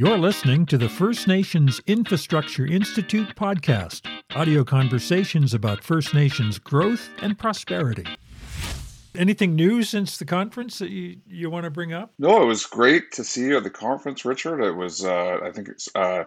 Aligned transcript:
You're 0.00 0.16
listening 0.16 0.64
to 0.66 0.78
the 0.78 0.88
First 0.88 1.26
Nations 1.26 1.80
Infrastructure 1.88 2.64
Institute 2.64 3.34
podcast, 3.34 4.08
audio 4.36 4.62
conversations 4.62 5.54
about 5.54 5.82
First 5.82 6.14
Nations 6.14 6.60
growth 6.60 7.10
and 7.20 7.36
prosperity. 7.36 8.06
Anything 9.16 9.56
new 9.56 9.82
since 9.82 10.16
the 10.16 10.24
conference 10.24 10.78
that 10.78 10.90
you, 10.90 11.16
you 11.26 11.50
want 11.50 11.64
to 11.64 11.70
bring 11.70 11.92
up? 11.92 12.12
No, 12.16 12.40
it 12.40 12.46
was 12.46 12.64
great 12.64 13.10
to 13.14 13.24
see 13.24 13.40
you 13.40 13.56
at 13.56 13.64
the 13.64 13.70
conference, 13.70 14.24
Richard. 14.24 14.62
It 14.62 14.76
was, 14.76 15.04
uh, 15.04 15.40
I 15.42 15.50
think, 15.50 15.66
it's 15.66 15.88
uh, 15.96 16.26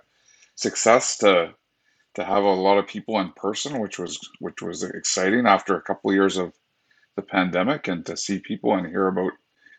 success 0.56 1.18
to 1.20 1.54
to 2.16 2.26
have 2.26 2.44
a 2.44 2.52
lot 2.52 2.78
of 2.78 2.88
people 2.88 3.22
in 3.22 3.32
person, 3.38 3.80
which 3.80 3.98
was 3.98 4.20
which 4.40 4.62
was 4.62 4.84
exciting 4.84 5.48
after 5.48 5.78
a 5.78 5.82
couple 5.82 6.10
of 6.10 6.16
years 6.16 6.36
of 6.36 6.52
the 7.16 7.22
pandemic, 7.22 7.88
and 7.88 8.06
to 8.08 8.18
see 8.18 8.40
people 8.40 8.74
and 8.74 8.86
hear 8.86 9.08
about 9.08 9.32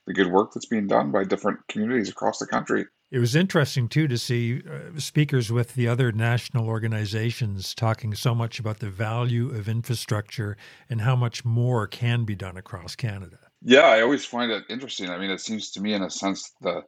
the 0.06 0.14
good 0.14 0.32
work 0.32 0.54
that's 0.54 0.64
being 0.64 0.86
done 0.86 1.12
by 1.12 1.24
different 1.24 1.59
communities 1.68 2.09
across 2.09 2.38
the 2.38 2.46
country. 2.46 2.86
It 3.12 3.18
was 3.18 3.36
interesting 3.36 3.88
too 3.88 4.08
to 4.08 4.16
see 4.16 4.62
uh, 4.62 4.98
speakers 4.98 5.53
with 5.53 5.75
the 5.75 5.86
other 5.86 6.12
national 6.12 6.66
organizations 6.66 7.75
talking 7.75 8.14
so 8.14 8.34
much 8.34 8.58
about 8.58 8.79
the 8.79 8.89
value 8.89 9.50
of 9.50 9.68
infrastructure 9.68 10.57
and 10.89 11.03
how 11.03 11.14
much 11.14 11.44
more 11.44 11.86
can 11.86 12.25
be 12.25 12.34
done 12.34 12.56
across 12.56 12.96
Canada. 12.96 13.36
Yeah, 13.61 13.82
I 13.82 14.00
always 14.00 14.25
find 14.25 14.50
it 14.50 14.64
interesting. 14.70 15.11
I 15.11 15.18
mean, 15.18 15.30
it 15.30 15.43
seems 15.43 15.70
to 15.72 15.82
me, 15.82 15.93
in 15.93 16.03
a 16.03 16.08
sense, 16.08 16.53
the 16.62 16.84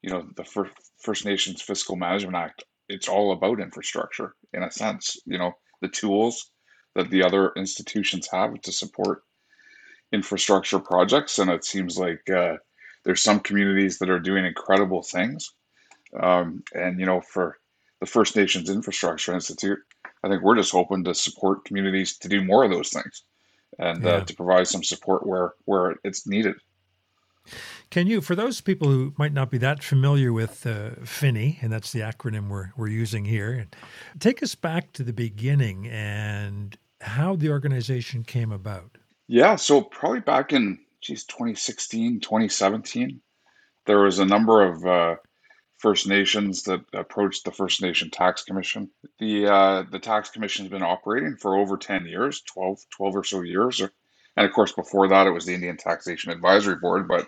you 0.00 0.08
know 0.08 0.26
the 0.36 0.44
First, 0.44 0.72
First 0.96 1.26
Nations 1.26 1.60
Fiscal 1.60 1.96
Management 1.96 2.34
Act. 2.34 2.64
It's 2.88 3.06
all 3.08 3.32
about 3.32 3.60
infrastructure, 3.60 4.34
in 4.54 4.62
a 4.62 4.70
sense. 4.70 5.18
You 5.26 5.36
know, 5.36 5.52
the 5.82 5.88
tools 5.88 6.50
that 6.94 7.10
the 7.10 7.22
other 7.22 7.52
institutions 7.58 8.26
have 8.32 8.58
to 8.62 8.72
support 8.72 9.22
infrastructure 10.12 10.78
projects, 10.78 11.38
and 11.38 11.50
it 11.50 11.66
seems 11.66 11.98
like. 11.98 12.22
Uh, 12.30 12.56
there's 13.04 13.22
some 13.22 13.40
communities 13.40 13.98
that 13.98 14.10
are 14.10 14.20
doing 14.20 14.44
incredible 14.44 15.02
things. 15.02 15.52
Um, 16.20 16.62
and, 16.74 17.00
you 17.00 17.06
know, 17.06 17.20
for 17.20 17.58
the 18.00 18.06
First 18.06 18.36
Nations 18.36 18.70
Infrastructure 18.70 19.32
Institute, 19.32 19.78
I 20.24 20.28
think 20.28 20.42
we're 20.42 20.56
just 20.56 20.72
hoping 20.72 21.04
to 21.04 21.14
support 21.14 21.64
communities 21.64 22.18
to 22.18 22.28
do 22.28 22.44
more 22.44 22.64
of 22.64 22.70
those 22.70 22.90
things 22.90 23.24
and 23.78 24.04
uh, 24.04 24.08
yeah. 24.08 24.14
uh, 24.16 24.24
to 24.24 24.34
provide 24.34 24.68
some 24.68 24.84
support 24.84 25.26
where, 25.26 25.54
where 25.64 25.96
it's 26.04 26.26
needed. 26.26 26.54
Can 27.90 28.06
you, 28.06 28.20
for 28.20 28.36
those 28.36 28.60
people 28.60 28.88
who 28.88 29.12
might 29.18 29.32
not 29.32 29.50
be 29.50 29.58
that 29.58 29.82
familiar 29.82 30.32
with 30.32 30.64
uh, 30.64 30.90
FINI, 31.04 31.58
and 31.60 31.72
that's 31.72 31.92
the 31.92 32.00
acronym 32.00 32.48
we're, 32.48 32.72
we're 32.76 32.88
using 32.88 33.24
here, 33.24 33.66
take 34.20 34.42
us 34.42 34.54
back 34.54 34.92
to 34.92 35.02
the 35.02 35.12
beginning 35.12 35.88
and 35.88 36.76
how 37.00 37.34
the 37.34 37.50
organization 37.50 38.22
came 38.22 38.52
about? 38.52 38.96
Yeah, 39.26 39.56
so 39.56 39.82
probably 39.82 40.20
back 40.20 40.52
in 40.52 40.78
geez, 41.02 41.24
2016, 41.24 42.20
2017, 42.20 43.20
there 43.86 43.98
was 43.98 44.20
a 44.20 44.24
number 44.24 44.62
of 44.62 44.86
uh, 44.86 45.16
First 45.78 46.06
Nations 46.06 46.62
that 46.62 46.80
approached 46.92 47.44
the 47.44 47.50
First 47.50 47.82
Nation 47.82 48.08
Tax 48.08 48.44
Commission. 48.44 48.88
The 49.18 49.46
uh, 49.46 49.82
the 49.90 49.98
Tax 49.98 50.30
Commission 50.30 50.64
has 50.64 50.70
been 50.70 50.82
operating 50.82 51.36
for 51.36 51.58
over 51.58 51.76
10 51.76 52.06
years, 52.06 52.40
12, 52.42 52.78
12 52.90 53.16
or 53.16 53.24
so 53.24 53.40
years. 53.42 53.80
And 53.80 54.46
of 54.46 54.52
course, 54.52 54.72
before 54.72 55.08
that, 55.08 55.26
it 55.26 55.32
was 55.32 55.44
the 55.44 55.54
Indian 55.54 55.76
Taxation 55.76 56.30
Advisory 56.30 56.76
Board. 56.76 57.08
But, 57.08 57.26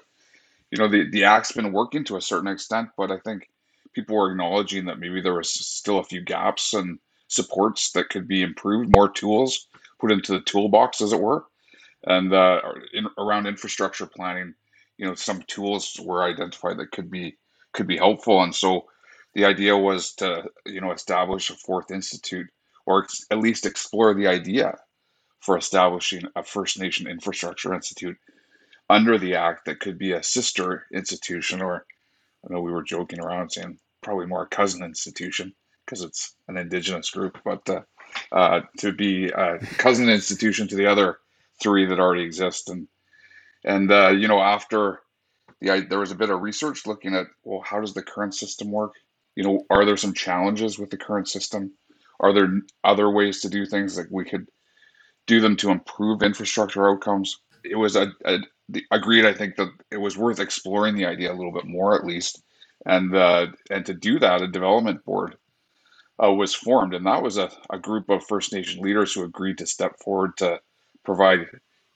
you 0.70 0.78
know, 0.78 0.88
the, 0.88 1.10
the 1.10 1.24
Act's 1.24 1.52
been 1.52 1.72
working 1.72 2.04
to 2.04 2.16
a 2.16 2.22
certain 2.22 2.48
extent, 2.48 2.88
but 2.96 3.10
I 3.10 3.18
think 3.18 3.48
people 3.92 4.16
were 4.16 4.30
acknowledging 4.30 4.86
that 4.86 5.00
maybe 5.00 5.20
there 5.20 5.34
was 5.34 5.52
still 5.52 5.98
a 5.98 6.04
few 6.04 6.22
gaps 6.22 6.72
and 6.72 6.98
supports 7.28 7.90
that 7.92 8.08
could 8.08 8.28
be 8.28 8.42
improved, 8.42 8.94
more 8.94 9.10
tools 9.10 9.66
put 10.00 10.12
into 10.12 10.32
the 10.32 10.40
toolbox, 10.40 11.00
as 11.00 11.12
it 11.12 11.20
were 11.20 11.44
and 12.06 12.32
uh, 12.32 12.60
in, 12.92 13.06
around 13.18 13.46
infrastructure 13.46 14.06
planning, 14.06 14.54
you 14.98 15.06
know, 15.06 15.14
some 15.14 15.42
tools 15.42 15.98
were 16.02 16.22
identified 16.22 16.78
that 16.78 16.92
could 16.92 17.10
be 17.10 17.36
could 17.72 17.86
be 17.86 17.96
helpful, 17.96 18.42
and 18.42 18.54
so 18.54 18.86
the 19.34 19.44
idea 19.44 19.76
was 19.76 20.12
to 20.14 20.44
you 20.66 20.80
know 20.80 20.92
establish 20.92 21.50
a 21.50 21.54
fourth 21.54 21.90
institute, 21.90 22.46
or 22.86 23.04
ex- 23.04 23.26
at 23.30 23.38
least 23.38 23.66
explore 23.66 24.14
the 24.14 24.26
idea 24.28 24.76
for 25.40 25.58
establishing 25.58 26.22
a 26.36 26.42
First 26.42 26.78
Nation 26.78 27.06
infrastructure 27.06 27.74
institute 27.74 28.16
under 28.88 29.18
the 29.18 29.34
act 29.34 29.64
that 29.64 29.80
could 29.80 29.98
be 29.98 30.12
a 30.12 30.22
sister 30.22 30.86
institution, 30.92 31.60
or 31.60 31.86
I 32.44 32.52
know 32.52 32.60
we 32.60 32.72
were 32.72 32.82
joking 32.82 33.20
around 33.20 33.50
saying 33.50 33.78
probably 34.02 34.26
more 34.26 34.42
a 34.42 34.46
cousin 34.46 34.84
institution 34.84 35.54
because 35.84 36.02
it's 36.02 36.36
an 36.48 36.56
indigenous 36.56 37.10
group, 37.10 37.38
but 37.44 37.68
uh, 37.68 37.82
uh, 38.32 38.60
to 38.78 38.92
be 38.92 39.28
a 39.28 39.58
cousin 39.78 40.08
institution 40.08 40.68
to 40.68 40.76
the 40.76 40.86
other 40.86 41.18
three 41.62 41.86
that 41.86 42.00
already 42.00 42.22
exist. 42.22 42.70
And 42.70 42.88
and 43.64 43.90
uh, 43.90 44.08
you 44.08 44.28
know, 44.28 44.40
after 44.40 45.00
the 45.60 45.86
there 45.88 45.98
was 45.98 46.10
a 46.10 46.16
bit 46.16 46.30
of 46.30 46.42
research 46.42 46.86
looking 46.86 47.14
at 47.14 47.26
well, 47.44 47.62
how 47.64 47.80
does 47.80 47.94
the 47.94 48.02
current 48.02 48.34
system 48.34 48.70
work? 48.70 48.94
You 49.36 49.44
know, 49.44 49.66
are 49.70 49.84
there 49.84 49.96
some 49.96 50.14
challenges 50.14 50.78
with 50.78 50.90
the 50.90 50.96
current 50.96 51.28
system? 51.28 51.72
Are 52.20 52.32
there 52.32 52.48
other 52.84 53.10
ways 53.10 53.40
to 53.40 53.48
do 53.48 53.66
things 53.66 53.96
that 53.96 54.10
we 54.10 54.24
could 54.24 54.46
do 55.26 55.40
them 55.40 55.56
to 55.56 55.70
improve 55.70 56.22
infrastructure 56.22 56.88
outcomes? 56.88 57.40
It 57.64 57.76
was 57.76 57.96
a, 57.96 58.12
a 58.24 58.38
agreed. 58.90 59.24
I 59.24 59.32
think 59.32 59.56
that 59.56 59.70
it 59.90 59.96
was 59.96 60.16
worth 60.16 60.40
exploring 60.40 60.94
the 60.94 61.06
idea 61.06 61.32
a 61.32 61.34
little 61.34 61.52
bit 61.52 61.66
more, 61.66 61.94
at 61.94 62.06
least, 62.06 62.42
and 62.86 63.14
uh, 63.14 63.46
and 63.70 63.84
to 63.86 63.94
do 63.94 64.18
that, 64.18 64.42
a 64.42 64.48
development 64.48 65.04
board 65.04 65.36
uh, 66.22 66.32
was 66.32 66.54
formed, 66.54 66.94
and 66.94 67.06
that 67.06 67.22
was 67.22 67.38
a, 67.38 67.50
a 67.70 67.78
group 67.78 68.08
of 68.08 68.24
First 68.26 68.52
Nation 68.52 68.82
leaders 68.82 69.12
who 69.12 69.24
agreed 69.24 69.58
to 69.58 69.66
step 69.66 69.98
forward 69.98 70.36
to 70.38 70.60
provide 71.04 71.46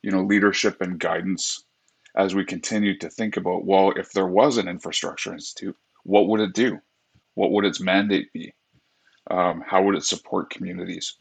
you 0.03 0.11
know 0.11 0.23
leadership 0.23 0.81
and 0.81 1.01
guidance 1.01 1.65
as 2.17 2.35
we 2.35 2.45
continue 2.45 2.97
to 2.99 3.11
think 3.11 3.37
about 3.37 3.65
well 3.65 3.93
if 3.97 4.13
there 4.13 4.27
was 4.27 4.57
an 4.59 4.69
infrastructure 4.69 5.33
institute 5.33 5.77
what 6.09 6.29
would 6.29 6.41
it 6.41 6.55
do? 6.55 6.81
What 7.35 7.53
would 7.53 7.67
its 7.67 7.81
mandate 7.81 8.33
be? 8.33 8.55
Um, 9.31 9.63
how 9.65 9.83
would 9.83 9.95
it 9.95 10.05
support 10.05 10.49
communities? 10.49 11.19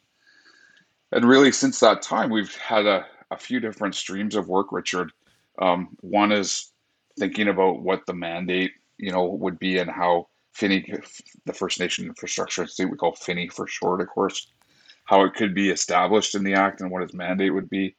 And 1.11 1.25
really 1.25 1.51
since 1.51 1.79
that 1.81 2.01
time 2.01 2.29
we've 2.29 2.55
had 2.55 2.85
a, 2.85 3.05
a 3.31 3.37
few 3.37 3.59
different 3.59 3.95
streams 3.95 4.35
of 4.35 4.47
work 4.47 4.71
richard. 4.71 5.11
Um, 5.59 5.89
one 5.99 6.31
is 6.31 6.71
thinking 7.19 7.49
about 7.49 7.81
what 7.81 8.05
the 8.05 8.13
mandate 8.13 8.71
you 8.97 9.11
know 9.11 9.25
would 9.25 9.59
be 9.59 9.77
and 9.77 9.91
how 9.91 10.27
FINI, 10.53 11.03
the 11.45 11.53
First 11.53 11.79
Nation 11.79 12.05
Infrastructure 12.05 12.63
Institute, 12.63 12.91
we 12.91 12.97
call 12.97 13.13
FINI 13.13 13.49
for 13.49 13.67
short, 13.67 14.01
of 14.01 14.07
course, 14.07 14.51
how 15.07 15.23
it 15.23 15.33
could 15.33 15.55
be 15.55 15.69
established 15.69 16.35
in 16.35 16.43
the 16.43 16.53
act 16.53 16.81
and 16.81 16.91
what 16.91 17.01
its 17.01 17.13
mandate 17.13 17.53
would 17.53 17.69
be. 17.69 17.95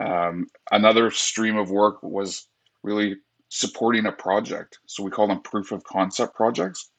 Um, 0.00 0.48
another 0.70 1.12
stream 1.12 1.56
of 1.56 1.70
work 1.70 2.02
was 2.02 2.48
really 2.82 3.16
supporting 3.48 4.04
a 4.04 4.12
project. 4.12 4.80
So 4.86 5.04
we 5.04 5.12
call 5.12 5.28
them 5.28 5.42
proof 5.42 5.70
of 5.70 5.84
concept 5.84 6.34
projects. 6.34 6.90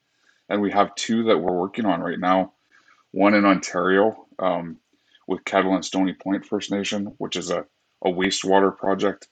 And 0.47 0.61
we 0.61 0.71
have 0.71 0.95
two 0.95 1.23
that 1.25 1.37
we're 1.37 1.59
working 1.59 1.85
on 1.85 1.99
right 1.99 2.19
now. 2.19 2.53
One 3.11 3.33
in 3.33 3.43
Ontario 3.43 4.25
um, 4.39 4.77
with 5.27 5.43
Kettle 5.43 5.75
and 5.75 5.83
Stony 5.83 6.13
Point 6.13 6.45
First 6.45 6.71
Nation, 6.71 7.13
which 7.17 7.35
is 7.35 7.51
a, 7.51 7.65
a 8.03 8.09
wastewater 8.09 8.75
project, 8.75 9.27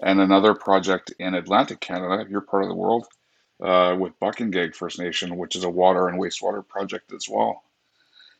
and 0.00 0.20
another 0.20 0.54
project 0.54 1.12
in 1.18 1.34
Atlantic 1.34 1.80
Canada, 1.80 2.24
your 2.30 2.40
part 2.40 2.62
of 2.62 2.70
the 2.70 2.74
world, 2.74 3.06
uh, 3.62 3.94
with 3.98 4.18
Paqtnkek 4.20 4.74
First 4.74 4.98
Nation, 4.98 5.36
which 5.36 5.54
is 5.54 5.64
a 5.64 5.70
water 5.70 6.08
and 6.08 6.18
wastewater 6.18 6.66
project 6.66 7.12
as 7.12 7.28
well. 7.28 7.62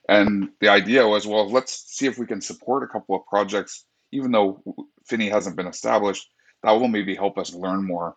And 0.08 0.48
the 0.60 0.68
idea 0.68 1.06
was, 1.06 1.26
well, 1.26 1.48
let's 1.50 1.84
see 1.86 2.06
if 2.06 2.18
we 2.18 2.26
can 2.26 2.40
support 2.40 2.82
a 2.82 2.86
couple 2.86 3.14
of 3.14 3.26
projects, 3.26 3.84
even 4.10 4.32
though 4.32 4.62
FINI 5.06 5.28
hasn't 5.28 5.56
been 5.56 5.66
established. 5.66 6.28
That 6.62 6.72
will 6.72 6.88
maybe 6.88 7.14
help 7.14 7.38
us 7.38 7.54
learn 7.54 7.84
more 7.84 8.16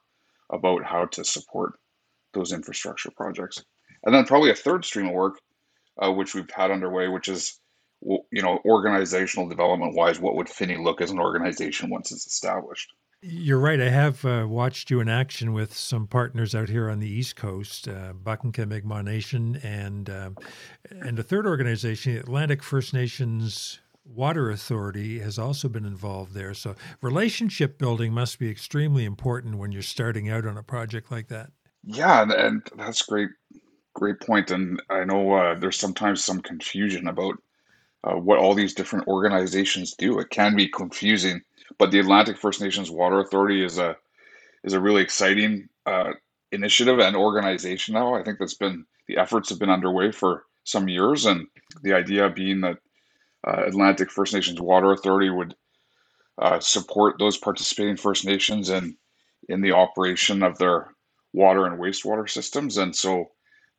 about 0.52 0.84
how 0.84 1.06
to 1.06 1.24
support 1.24 1.74
those 2.34 2.54
infrastructure 2.54 3.12
projects. 3.12 3.64
And 4.04 4.16
then 4.16 4.26
probably 4.26 4.52
a 4.52 4.56
third 4.56 4.86
stream 4.86 5.08
of 5.08 5.14
work, 5.14 5.40
uh, 6.02 6.12
which 6.12 6.34
we've 6.34 6.50
had 6.50 6.72
underway, 6.72 7.10
which 7.10 7.28
is, 7.28 7.60
you 8.02 8.42
know, 8.42 8.60
organizational 8.66 9.50
development 9.50 9.94
wise, 9.94 10.20
what 10.20 10.36
would 10.36 10.48
FINI 10.48 10.78
look 10.78 11.02
as 11.02 11.12
an 11.12 11.20
organization 11.20 11.90
once 11.90 12.12
it's 12.12 12.26
established? 12.26 12.90
You're 13.24 13.60
right. 13.60 13.80
I 13.80 13.90
have 13.90 14.26
uh, 14.26 14.48
watched 14.50 14.90
you 14.90 15.00
in 15.00 15.08
action 15.08 15.54
with 15.54 15.76
some 15.76 16.08
partners 16.08 16.56
out 16.56 16.70
here 16.70 16.90
on 16.90 17.00
the 17.00 17.08
East 17.08 17.36
Coast, 17.36 17.88
uh, 17.88 18.14
Paqtnkek 18.14 18.68
Mi'kmaq 18.68 19.04
Nation, 19.04 19.60
and 19.62 20.10
uh, 20.10 20.32
and 20.90 21.20
a 21.20 21.24
third 21.24 21.46
organization, 21.46 22.16
the 22.16 22.20
Atlantic 22.20 22.64
First 22.64 22.96
Nations 22.96 23.80
Water 24.06 24.50
Authority, 24.50 25.20
has 25.20 25.38
also 25.38 25.70
been 25.70 25.86
involved 25.86 26.34
there. 26.34 26.56
So 26.56 26.76
relationship 27.02 27.78
building 27.78 28.12
must 28.12 28.40
be 28.40 28.50
extremely 28.50 29.06
important 29.06 29.60
when 29.60 29.72
you're 29.72 29.84
starting 29.84 30.32
out 30.32 30.48
on 30.48 30.58
a 30.58 30.64
project 30.64 31.12
like 31.12 31.28
that. 31.28 31.52
Yeah, 31.84 32.24
and, 32.24 32.32
and 32.32 32.64
that's 32.76 33.04
great, 33.04 33.30
great 33.94 34.20
point. 34.20 34.50
And 34.50 34.82
I 34.90 35.04
know 35.04 35.34
uh, 35.34 35.60
there's 35.60 35.78
sometimes 35.78 36.24
some 36.24 36.42
confusion 36.42 37.08
about 37.08 37.36
uh, 38.04 38.16
what 38.16 38.40
all 38.40 38.56
these 38.56 38.74
different 38.74 39.08
organizations 39.08 39.94
do. 39.94 40.18
It 40.18 40.32
can 40.32 40.56
be 40.56 40.68
confusing 40.68 41.42
but 41.78 41.92
the 41.92 42.00
Atlantic 42.00 42.38
First 42.38 42.62
Nations 42.62 42.92
Water 42.92 43.20
Authority 43.20 43.64
is 43.64 43.78
a 43.78 43.96
is 44.64 44.74
a 44.74 44.80
really 44.80 45.02
exciting 45.02 45.68
uh, 45.86 46.12
initiative 46.52 47.00
and 47.00 47.16
organization 47.16 47.94
now. 47.94 48.14
I 48.14 48.24
think 48.24 48.40
that's 48.40 48.54
been 48.54 48.86
the 49.08 49.18
efforts 49.18 49.50
have 49.50 49.60
been 49.60 49.70
underway 49.70 50.12
for 50.12 50.44
some 50.64 50.88
years, 50.88 51.26
and 51.26 51.48
the 51.84 51.94
idea 51.94 52.30
being 52.30 52.62
that 52.62 52.78
uh, 53.48 53.64
Atlantic 53.66 54.12
First 54.12 54.34
Nations 54.34 54.62
Water 54.62 54.92
Authority 54.92 55.30
would 55.30 55.56
uh, 56.38 56.60
support 56.60 57.16
those 57.20 57.38
participating 57.38 57.98
First 57.98 58.26
Nations 58.26 58.70
in 58.70 58.98
in 59.50 59.62
the 59.62 59.72
operation 59.72 60.44
of 60.44 60.58
their 60.58 60.94
water 61.34 61.66
and 61.66 61.80
wastewater 61.80 62.30
systems, 62.30 62.78
and 62.78 62.96
so 62.96 63.32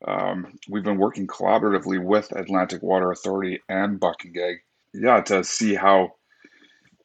um, 0.07 0.59
we've 0.69 0.83
been 0.83 0.99
working 0.99 1.27
collaboratively 1.27 2.03
with 2.03 2.33
Atlantic 2.33 2.83
Water 2.83 3.13
Authority 3.13 3.61
and 3.69 4.01
Paqtnkek, 4.01 4.57
yeah, 4.93 5.21
to 5.21 5.45
see 5.45 5.75
how 5.75 6.13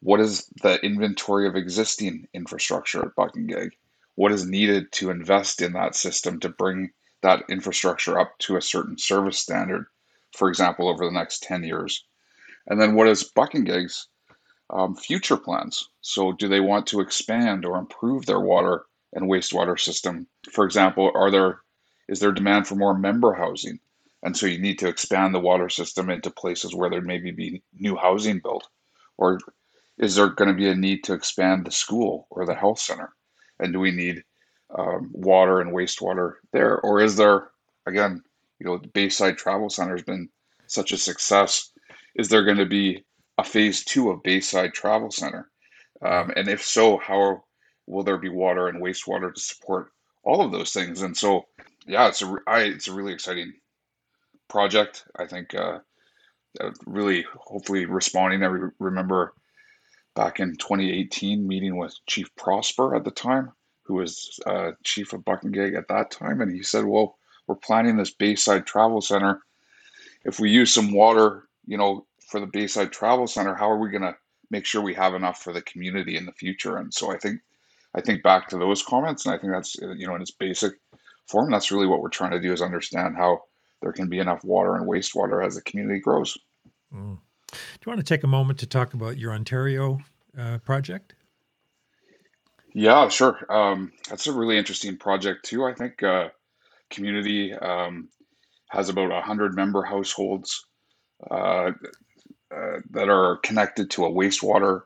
what 0.00 0.20
is 0.20 0.46
the 0.62 0.84
inventory 0.84 1.46
of 1.48 1.56
existing 1.56 2.28
infrastructure 2.32 3.02
at 3.02 3.16
Paqtnkek? 3.16 3.70
What 4.14 4.32
is 4.32 4.46
needed 4.46 4.92
to 4.92 5.10
invest 5.10 5.60
in 5.62 5.72
that 5.72 5.94
system 5.94 6.40
to 6.40 6.48
bring 6.48 6.90
that 7.22 7.42
infrastructure 7.48 8.18
up 8.18 8.38
to 8.38 8.56
a 8.56 8.62
certain 8.62 8.96
service 8.98 9.38
standard, 9.38 9.86
for 10.36 10.48
example, 10.48 10.88
over 10.88 11.04
the 11.04 11.12
next 11.12 11.42
10 11.42 11.64
years? 11.64 12.04
And 12.66 12.80
then 12.80 12.94
what 12.94 13.08
is 13.08 13.30
Paqtnkek's 13.32 14.08
um, 14.70 14.94
future 14.94 15.36
plans? 15.36 15.88
So, 16.00 16.32
do 16.32 16.48
they 16.48 16.60
want 16.60 16.86
to 16.88 17.00
expand 17.00 17.64
or 17.64 17.78
improve 17.78 18.26
their 18.26 18.40
water 18.40 18.84
and 19.14 19.24
wastewater 19.24 19.78
system? 19.78 20.26
For 20.52 20.64
example, 20.64 21.10
are 21.14 21.30
there 21.30 21.60
is 22.08 22.20
there 22.20 22.32
demand 22.32 22.66
for 22.66 22.74
more 22.74 22.96
member 22.96 23.34
housing? 23.34 23.80
And 24.22 24.36
so 24.36 24.46
you 24.46 24.58
need 24.58 24.78
to 24.80 24.88
expand 24.88 25.34
the 25.34 25.40
water 25.40 25.68
system 25.68 26.10
into 26.10 26.30
places 26.30 26.74
where 26.74 26.90
there 26.90 27.02
maybe 27.02 27.30
be 27.30 27.62
new 27.74 27.96
housing 27.96 28.40
built. 28.40 28.68
Or 29.16 29.38
is 29.98 30.14
there 30.14 30.28
going 30.28 30.48
to 30.48 30.54
be 30.54 30.68
a 30.68 30.74
need 30.74 31.04
to 31.04 31.12
expand 31.12 31.64
the 31.64 31.70
school 31.70 32.26
or 32.30 32.46
the 32.46 32.54
health 32.54 32.78
center? 32.78 33.12
And 33.58 33.72
do 33.72 33.80
we 33.80 33.90
need 33.90 34.22
um, 34.76 35.10
water 35.12 35.60
and 35.60 35.72
wastewater 35.72 36.34
there? 36.52 36.80
Or 36.80 37.00
is 37.00 37.16
there, 37.16 37.50
again, 37.86 38.22
you 38.58 38.66
know, 38.66 38.78
the 38.78 38.88
Bayside 38.88 39.36
Travel 39.36 39.70
Center 39.70 39.96
has 39.96 40.04
been 40.04 40.28
such 40.66 40.92
a 40.92 40.96
success. 40.96 41.70
Is 42.14 42.28
there 42.28 42.44
going 42.44 42.58
to 42.58 42.66
be 42.66 43.04
a 43.38 43.44
phase 43.44 43.84
two 43.84 44.10
of 44.10 44.22
Bayside 44.22 44.74
Travel 44.74 45.10
Center? 45.10 45.48
Um, 46.02 46.32
and 46.36 46.48
if 46.48 46.62
so, 46.62 46.98
how 46.98 47.44
will 47.86 48.04
there 48.04 48.18
be 48.18 48.28
water 48.28 48.68
and 48.68 48.82
wastewater 48.82 49.32
to 49.32 49.40
support 49.40 49.90
all 50.22 50.44
of 50.44 50.52
those 50.52 50.72
things? 50.72 51.02
And 51.02 51.16
so 51.16 51.46
yeah, 51.86 52.08
it's 52.08 52.22
a 52.22 52.36
I, 52.46 52.60
it's 52.60 52.88
a 52.88 52.92
really 52.92 53.12
exciting 53.12 53.52
project. 54.48 55.04
I 55.16 55.26
think 55.26 55.54
uh, 55.54 55.78
uh, 56.60 56.70
really 56.86 57.24
hopefully 57.34 57.86
responding. 57.86 58.42
I 58.42 58.46
re- 58.46 58.70
remember 58.78 59.32
back 60.18 60.40
in 60.40 60.56
2018 60.56 61.46
meeting 61.46 61.76
with 61.76 61.96
Chief 62.08 62.28
Prosper 62.34 62.96
at 62.96 63.04
the 63.04 63.10
time, 63.12 63.52
who 63.84 63.94
was 63.94 64.40
uh, 64.46 64.72
chief 64.82 65.12
of 65.12 65.20
Paqtnkek 65.20 65.78
at 65.78 65.86
that 65.86 66.10
time, 66.10 66.40
and 66.40 66.50
he 66.50 66.60
said, 66.60 66.84
"Well, 66.84 67.16
we're 67.46 67.54
planning 67.54 67.96
this 67.96 68.10
Bayside 68.10 68.66
Travel 68.66 69.00
Center. 69.00 69.40
If 70.24 70.40
we 70.40 70.50
use 70.50 70.74
some 70.74 70.92
water, 70.92 71.44
you 71.66 71.78
know, 71.78 72.04
for 72.28 72.40
the 72.40 72.46
Bayside 72.46 72.90
Travel 72.90 73.28
Center, 73.28 73.54
how 73.54 73.70
are 73.70 73.78
we 73.78 73.90
going 73.90 74.02
to 74.02 74.16
make 74.50 74.66
sure 74.66 74.82
we 74.82 74.94
have 74.94 75.14
enough 75.14 75.40
for 75.40 75.52
the 75.52 75.62
community 75.62 76.16
in 76.16 76.26
the 76.26 76.32
future?" 76.32 76.78
And 76.78 76.92
so 76.92 77.12
I 77.12 77.18
think 77.18 77.40
I 77.94 78.00
think 78.00 78.24
back 78.24 78.48
to 78.48 78.58
those 78.58 78.82
comments, 78.82 79.24
and 79.24 79.32
I 79.36 79.38
think 79.38 79.52
that's 79.52 79.76
you 79.76 80.08
know 80.08 80.16
in 80.16 80.22
its 80.22 80.32
basic 80.32 80.72
form. 81.28 81.52
That's 81.52 81.70
really 81.70 81.86
what 81.86 82.02
we're 82.02 82.08
trying 82.08 82.32
to 82.32 82.40
do 82.40 82.52
is 82.52 82.60
understand 82.60 83.16
how 83.16 83.42
there 83.82 83.92
can 83.92 84.08
be 84.08 84.18
enough 84.18 84.42
water 84.42 84.74
and 84.74 84.88
wastewater 84.88 85.46
as 85.46 85.54
the 85.54 85.62
community 85.62 86.00
grows. 86.00 86.36
Mm. 86.92 87.18
Do 87.50 87.58
you 87.86 87.90
want 87.90 88.00
to 88.00 88.14
take 88.14 88.24
a 88.24 88.28
moment 88.28 88.58
to 88.60 88.66
talk 88.66 88.94
about 88.94 89.18
your 89.18 89.32
Ontario 89.32 89.98
uh, 90.36 90.58
project? 90.58 91.14
Yeah, 92.74 93.08
sure. 93.08 93.44
Um, 93.50 93.92
that's 94.08 94.26
a 94.26 94.32
really 94.32 94.58
interesting 94.58 94.96
project 94.96 95.44
too. 95.44 95.64
I 95.64 95.72
think 95.72 96.02
uh, 96.02 96.28
community 96.90 97.54
um, 97.54 98.08
has 98.70 98.88
about 98.88 99.10
hundred 99.24 99.54
member 99.54 99.82
households 99.82 100.64
uh, 101.30 101.72
uh, 102.54 102.80
that 102.90 103.08
are 103.08 103.36
connected 103.38 103.90
to 103.90 104.04
a 104.04 104.10
wastewater 104.10 104.82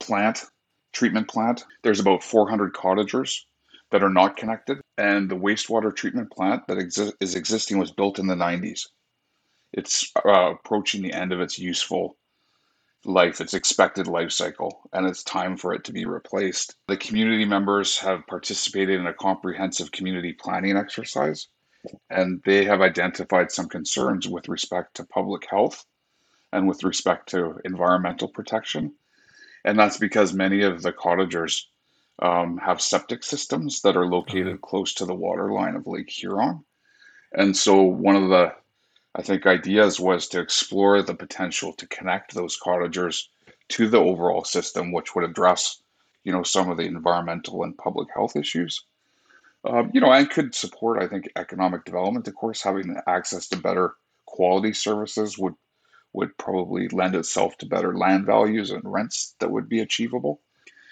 plant, 0.00 0.44
treatment 0.92 1.28
plant. 1.28 1.64
There's 1.82 2.00
about 2.00 2.22
400 2.22 2.72
cottagers 2.72 3.46
that 3.90 4.02
are 4.02 4.10
not 4.10 4.36
connected. 4.36 4.80
And 4.96 5.30
the 5.30 5.36
wastewater 5.36 5.94
treatment 5.94 6.30
plant 6.30 6.66
that 6.66 6.78
exi- 6.78 7.12
is 7.20 7.34
existing 7.34 7.78
was 7.78 7.92
built 7.92 8.18
in 8.18 8.26
the 8.26 8.34
90s. 8.34 8.86
It's 9.76 10.12
uh, 10.24 10.52
approaching 10.52 11.02
the 11.02 11.12
end 11.12 11.32
of 11.32 11.40
its 11.40 11.58
useful 11.58 12.16
life, 13.04 13.40
its 13.40 13.54
expected 13.54 14.06
life 14.06 14.30
cycle, 14.30 14.88
and 14.92 15.04
it's 15.04 15.24
time 15.24 15.56
for 15.56 15.74
it 15.74 15.82
to 15.84 15.92
be 15.92 16.06
replaced. 16.06 16.76
The 16.86 16.96
community 16.96 17.44
members 17.44 17.98
have 17.98 18.26
participated 18.28 19.00
in 19.00 19.06
a 19.06 19.12
comprehensive 19.14 19.90
community 19.90 20.32
planning 20.32 20.76
exercise, 20.76 21.48
and 22.08 22.40
they 22.46 22.64
have 22.64 22.82
identified 22.82 23.50
some 23.50 23.68
concerns 23.68 24.28
with 24.28 24.48
respect 24.48 24.94
to 24.94 25.04
public 25.04 25.44
health 25.50 25.84
and 26.52 26.68
with 26.68 26.84
respect 26.84 27.28
to 27.30 27.58
environmental 27.64 28.28
protection. 28.28 28.94
And 29.64 29.76
that's 29.76 29.98
because 29.98 30.32
many 30.32 30.62
of 30.62 30.82
the 30.82 30.92
cottagers 30.92 31.68
um, 32.22 32.58
have 32.58 32.80
septic 32.80 33.24
systems 33.24 33.82
that 33.82 33.96
are 33.96 34.06
located 34.06 34.60
close 34.60 34.94
to 34.94 35.04
the 35.04 35.14
water 35.14 35.50
line 35.50 35.74
of 35.74 35.88
Lake 35.88 36.10
Huron. 36.10 36.64
And 37.36 37.56
so 37.56 37.82
one 37.82 38.14
of 38.14 38.28
the 38.28 38.54
I 39.14 39.22
think 39.22 39.46
ideas 39.46 40.00
was 40.00 40.26
to 40.28 40.40
explore 40.40 41.00
the 41.02 41.14
potential 41.14 41.72
to 41.74 41.86
connect 41.86 42.34
those 42.34 42.56
cottagers 42.56 43.28
to 43.68 43.88
the 43.88 43.98
overall 43.98 44.44
system, 44.44 44.92
which 44.92 45.14
would 45.14 45.24
address, 45.24 45.82
you 46.24 46.32
know, 46.32 46.42
some 46.42 46.68
of 46.70 46.76
the 46.76 46.84
environmental 46.84 47.62
and 47.62 47.78
public 47.78 48.08
health 48.12 48.36
issues. 48.36 48.84
Um, 49.64 49.90
you 49.94 50.00
know, 50.00 50.12
and 50.12 50.28
could 50.28 50.54
support, 50.54 51.02
I 51.02 51.06
think, 51.06 51.30
economic 51.36 51.84
development. 51.84 52.28
Of 52.28 52.34
course, 52.34 52.62
having 52.62 52.96
access 53.06 53.48
to 53.48 53.56
better 53.56 53.94
quality 54.26 54.72
services 54.72 55.38
would 55.38 55.54
would 56.12 56.36
probably 56.38 56.88
lend 56.88 57.14
itself 57.16 57.58
to 57.58 57.66
better 57.66 57.96
land 57.96 58.24
values 58.24 58.70
and 58.70 58.82
rents 58.84 59.34
that 59.40 59.50
would 59.50 59.68
be 59.68 59.80
achievable. 59.80 60.40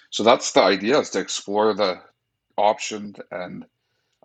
So 0.09 0.21
that's 0.21 0.51
the 0.51 0.61
idea 0.61 0.99
is 0.99 1.11
to 1.11 1.19
explore 1.19 1.73
the 1.73 2.01
option 2.57 3.15
and 3.31 3.65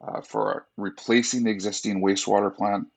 uh, 0.03 0.21
for 0.23 0.67
replacing 0.77 1.45
the 1.45 1.51
existing 1.51 2.03
wastewater 2.03 2.55
plant, 2.55 2.89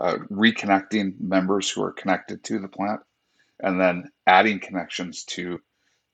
uh, 0.00 0.16
reconnecting 0.30 1.20
members 1.20 1.70
who 1.70 1.82
are 1.82 1.92
connected 1.92 2.42
to 2.44 2.58
the 2.58 2.68
plant, 2.68 3.00
and 3.60 3.80
then 3.80 4.10
adding 4.26 4.58
connections 4.58 5.24
to 5.24 5.60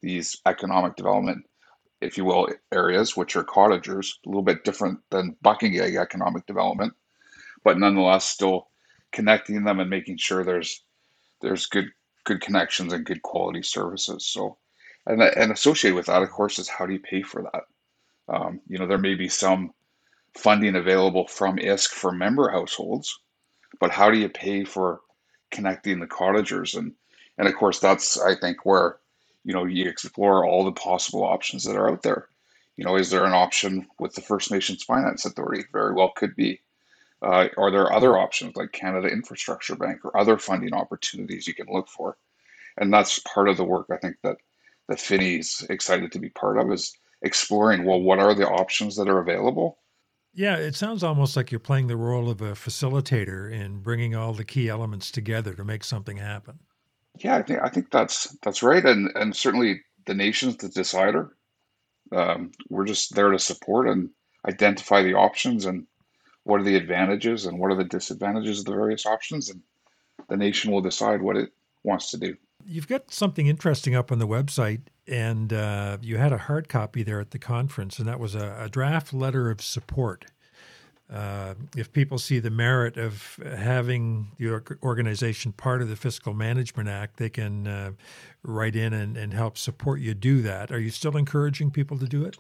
these 0.03 0.37
economic 0.47 0.97
development, 0.97 1.47
if 2.00 2.17
you 2.19 2.25
will, 2.25 2.49
areas, 2.73 3.17
which 3.17 3.37
are 3.37 3.44
cottagers, 3.44 4.19
a 4.27 4.29
little 4.29 4.43
bit 4.43 4.65
different 4.65 4.99
than 5.11 5.37
Paqtnkek 5.44 5.97
economic 5.97 6.44
development, 6.47 6.93
but 7.65 7.79
nonetheless 7.79 8.25
still 8.25 8.69
connecting 9.12 9.65
them 9.65 9.81
and 9.81 9.88
making 9.88 10.19
sure 10.19 10.44
there's 10.44 10.83
there's 11.41 11.67
good 11.67 11.87
good 12.25 12.41
connections 12.41 12.93
and 12.93 13.06
good 13.06 13.23
quality 13.23 13.62
services. 13.62 14.27
So 14.27 14.59
and, 15.06 15.23
and 15.23 15.53
associated 15.53 15.94
with 15.94 16.06
that, 16.06 16.23
of 16.23 16.31
course, 16.31 16.59
is 16.59 16.69
how 16.69 16.87
do 16.87 16.93
you 16.93 16.99
pay 16.99 17.23
for 17.23 17.43
that? 17.43 17.62
Um, 18.29 18.61
you 18.67 18.79
know, 18.79 18.87
there 18.87 18.99
may 18.99 19.15
be 19.15 19.29
some 19.29 19.73
funding 20.37 20.75
available 20.75 21.27
from 21.29 21.56
ISC 21.56 21.88
for 21.91 22.11
member 22.11 22.50
households, 22.50 23.19
but 23.80 23.90
how 23.90 24.11
do 24.11 24.18
you 24.18 24.28
pay 24.28 24.64
for 24.64 25.00
connecting 25.50 26.00
the 26.00 26.06
cottagers? 26.06 26.75
And 26.75 26.92
and 27.38 27.49
of 27.49 27.54
course, 27.54 27.78
that's 27.78 28.21
I 28.21 28.35
think 28.35 28.64
where 28.64 28.99
you 29.45 29.52
know 29.52 29.64
you 29.64 29.88
explore 29.88 30.47
all 30.47 30.64
the 30.64 30.73
possible 30.73 31.25
options 31.25 31.64
that 31.64 31.76
are 31.76 31.90
out 31.90 32.02
there. 32.02 32.28
You 32.76 32.85
know, 32.85 32.97
is 32.97 33.11
there 33.11 33.25
an 33.25 33.33
option 33.33 33.87
with 33.99 34.14
the 34.14 34.21
First 34.21 34.50
Nations 34.50 34.83
Finance 34.83 35.25
Authority? 35.25 35.64
Very 35.73 35.95
well, 35.95 36.12
could 36.14 36.37
be. 36.37 36.61
Uh, 37.23 37.49
are 37.56 37.71
there 37.71 37.92
other 37.92 38.18
options 38.18 38.54
like 38.56 38.73
Canada 38.73 39.09
Infrastructure 39.09 39.75
Bank 39.75 40.04
or 40.04 40.16
other 40.16 40.37
funding 40.37 40.75
opportunities 40.75 41.47
you 41.47 41.54
can 41.54 41.66
look 41.73 41.88
for? 41.88 42.18
And 42.76 42.92
that's 42.92 43.21
part 43.21 43.49
of 43.49 43.56
the 43.56 43.64
work 43.64 43.87
I 43.90 43.97
think 43.97 44.16
that 44.23 44.37
that 44.88 45.00
Finney's 45.00 45.66
excited 45.71 46.12
to 46.12 46.18
be 46.18 46.28
part 46.28 46.59
of 46.59 46.71
is 46.71 46.97
exploring 47.23 47.85
well 47.85 48.00
what 48.00 48.18
are 48.18 48.35
the 48.35 48.49
options 48.49 48.97
that 48.97 49.09
are 49.09 49.18
available 49.18 49.78
yeah 50.37 50.57
it 50.57 50.75
sounds 50.75 51.02
almost 51.02 51.37
like 51.37 51.50
you're 51.50 51.59
playing 51.59 51.88
the 51.88 51.97
role 51.97 52.31
of 52.31 52.40
a 52.40 52.52
facilitator 52.52 53.50
in 53.50 53.81
bringing 53.81 54.14
all 54.14 54.33
the 54.33 54.45
key 54.45 54.69
elements 54.69 55.11
together 55.11 55.55
to 55.55 55.64
make 55.64 55.83
something 55.83 56.16
happen. 56.16 56.59
Yeah 57.19 57.37
i 57.37 57.43
think 57.43 57.61
i 57.62 57.69
think 57.69 57.90
that's 57.90 58.37
that's 58.43 58.62
right. 58.62 58.85
And 58.85 59.11
and 59.16 59.35
certainly 59.35 59.83
the 60.07 60.14
nation's 60.14 60.57
the 60.57 60.69
decider. 60.69 61.37
Um, 62.12 62.52
we're 62.69 62.85
just 62.85 63.14
there 63.14 63.31
to 63.31 63.38
support 63.38 63.88
and 63.88 64.11
identify 64.47 65.02
the 65.02 65.14
options 65.14 65.66
and 65.66 65.87
what 66.45 66.61
are 66.61 66.64
the 66.64 66.76
advantages 66.76 67.47
and 67.47 67.59
what 67.59 67.73
are 67.73 67.76
the 67.76 67.83
disadvantages 67.83 68.61
of 68.61 68.66
the 68.66 68.73
various 68.73 69.07
options. 69.07 69.50
And 69.50 69.61
the 70.28 70.37
nation 70.37 70.71
will 70.71 70.81
decide 70.81 71.21
what 71.21 71.37
it 71.37 71.50
wants 71.83 72.12
to 72.12 72.19
do 72.19 72.37
You've 72.68 72.88
got 72.88 73.12
something 73.12 73.46
interesting 73.46 73.94
up 73.94 74.11
on 74.11 74.18
the 74.18 74.26
website, 74.26 74.80
and 75.06 75.52
uh, 75.52 75.99
you 76.00 76.16
had 76.16 76.32
a 76.32 76.38
hard 76.38 76.68
copy 76.68 77.02
there 77.02 77.20
at 77.20 77.30
the 77.30 77.38
conference, 77.38 77.99
and 77.99 78.08
that 78.08 78.18
was 78.18 78.35
a, 78.35 78.56
a 78.61 78.68
draft 78.68 79.14
letter 79.14 79.50
of 79.50 79.61
support. 79.61 80.26
Uh, 81.12 81.54
if 81.76 81.92
people 81.92 82.18
see 82.18 82.40
the 82.40 82.50
merit 82.50 82.96
of 82.96 83.38
having 83.56 84.32
the 84.38 84.61
organization 84.82 85.52
part 85.52 85.80
of 85.80 85.88
the 85.88 85.94
Fiscal 85.94 86.35
Management 86.35 86.88
Act, 86.88 87.18
they 87.18 87.28
can 87.28 87.68
uh, 87.68 87.92
write 88.42 88.75
in 88.75 88.92
and, 88.92 89.16
and, 89.16 89.32
help 89.32 89.56
support 89.56 90.00
you 90.00 90.14
do 90.14 90.42
that. 90.42 90.73
Are 90.73 90.80
you 90.80 90.90
still 90.90 91.16
encouraging 91.16 91.70
people 91.70 91.96
to 91.99 92.06
do 92.06 92.25
it? 92.25 92.37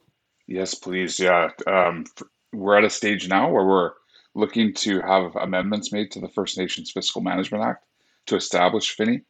Yes, 0.48 0.74
please. 0.74 1.20
Yeah. 1.20 1.50
Um, 1.68 2.06
we're 2.52 2.76
at 2.76 2.84
a 2.84 2.90
stage 2.90 3.28
now 3.28 3.48
where 3.50 3.64
we're 3.64 3.92
looking 4.34 4.74
to 4.74 5.00
have 5.00 5.36
amendments 5.36 5.92
made 5.92 6.10
to 6.12 6.20
the 6.20 6.28
First 6.28 6.58
Nations 6.58 6.90
Fiscal 6.90 7.22
Management 7.22 7.62
Act 7.62 7.84
to 8.26 8.34
establish 8.34 8.96
Finney. 8.96 9.22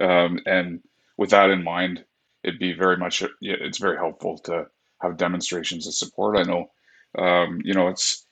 Um, 0.00 0.40
and 0.46 0.80
with 1.16 1.30
that 1.30 1.50
in 1.50 1.64
mind, 1.64 2.04
it'd 2.42 2.60
be 2.60 2.72
very 2.72 2.96
much 2.96 3.22
it's 3.40 3.78
very 3.78 3.96
helpful 3.96 4.38
to 4.38 4.66
have 5.00 5.16
demonstrations 5.16 5.86
of 5.86 5.94
support. 5.94 6.38
I 6.38 6.42
know, 6.42 6.70
um, 7.18 7.60
you 7.64 7.74
know, 7.74 7.88
it's 7.88 8.26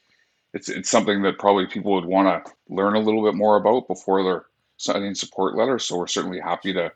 it's 0.55 0.69
it's 0.69 0.91
something 0.91 1.23
that 1.23 1.39
probably 1.39 1.67
people 1.67 1.95
would 1.95 2.05
want 2.05 2.45
to 2.45 2.53
learn 2.69 2.95
a 2.95 3.01
little 3.01 3.25
bit 3.25 3.35
more 3.35 3.57
about 3.57 3.89
before 3.89 4.23
they're 4.23 4.47
signing 4.77 5.15
support 5.15 5.57
letters. 5.57 5.85
So 5.85 5.99
we're 5.99 6.07
certainly 6.07 6.41
happy 6.41 6.73
to 6.75 6.93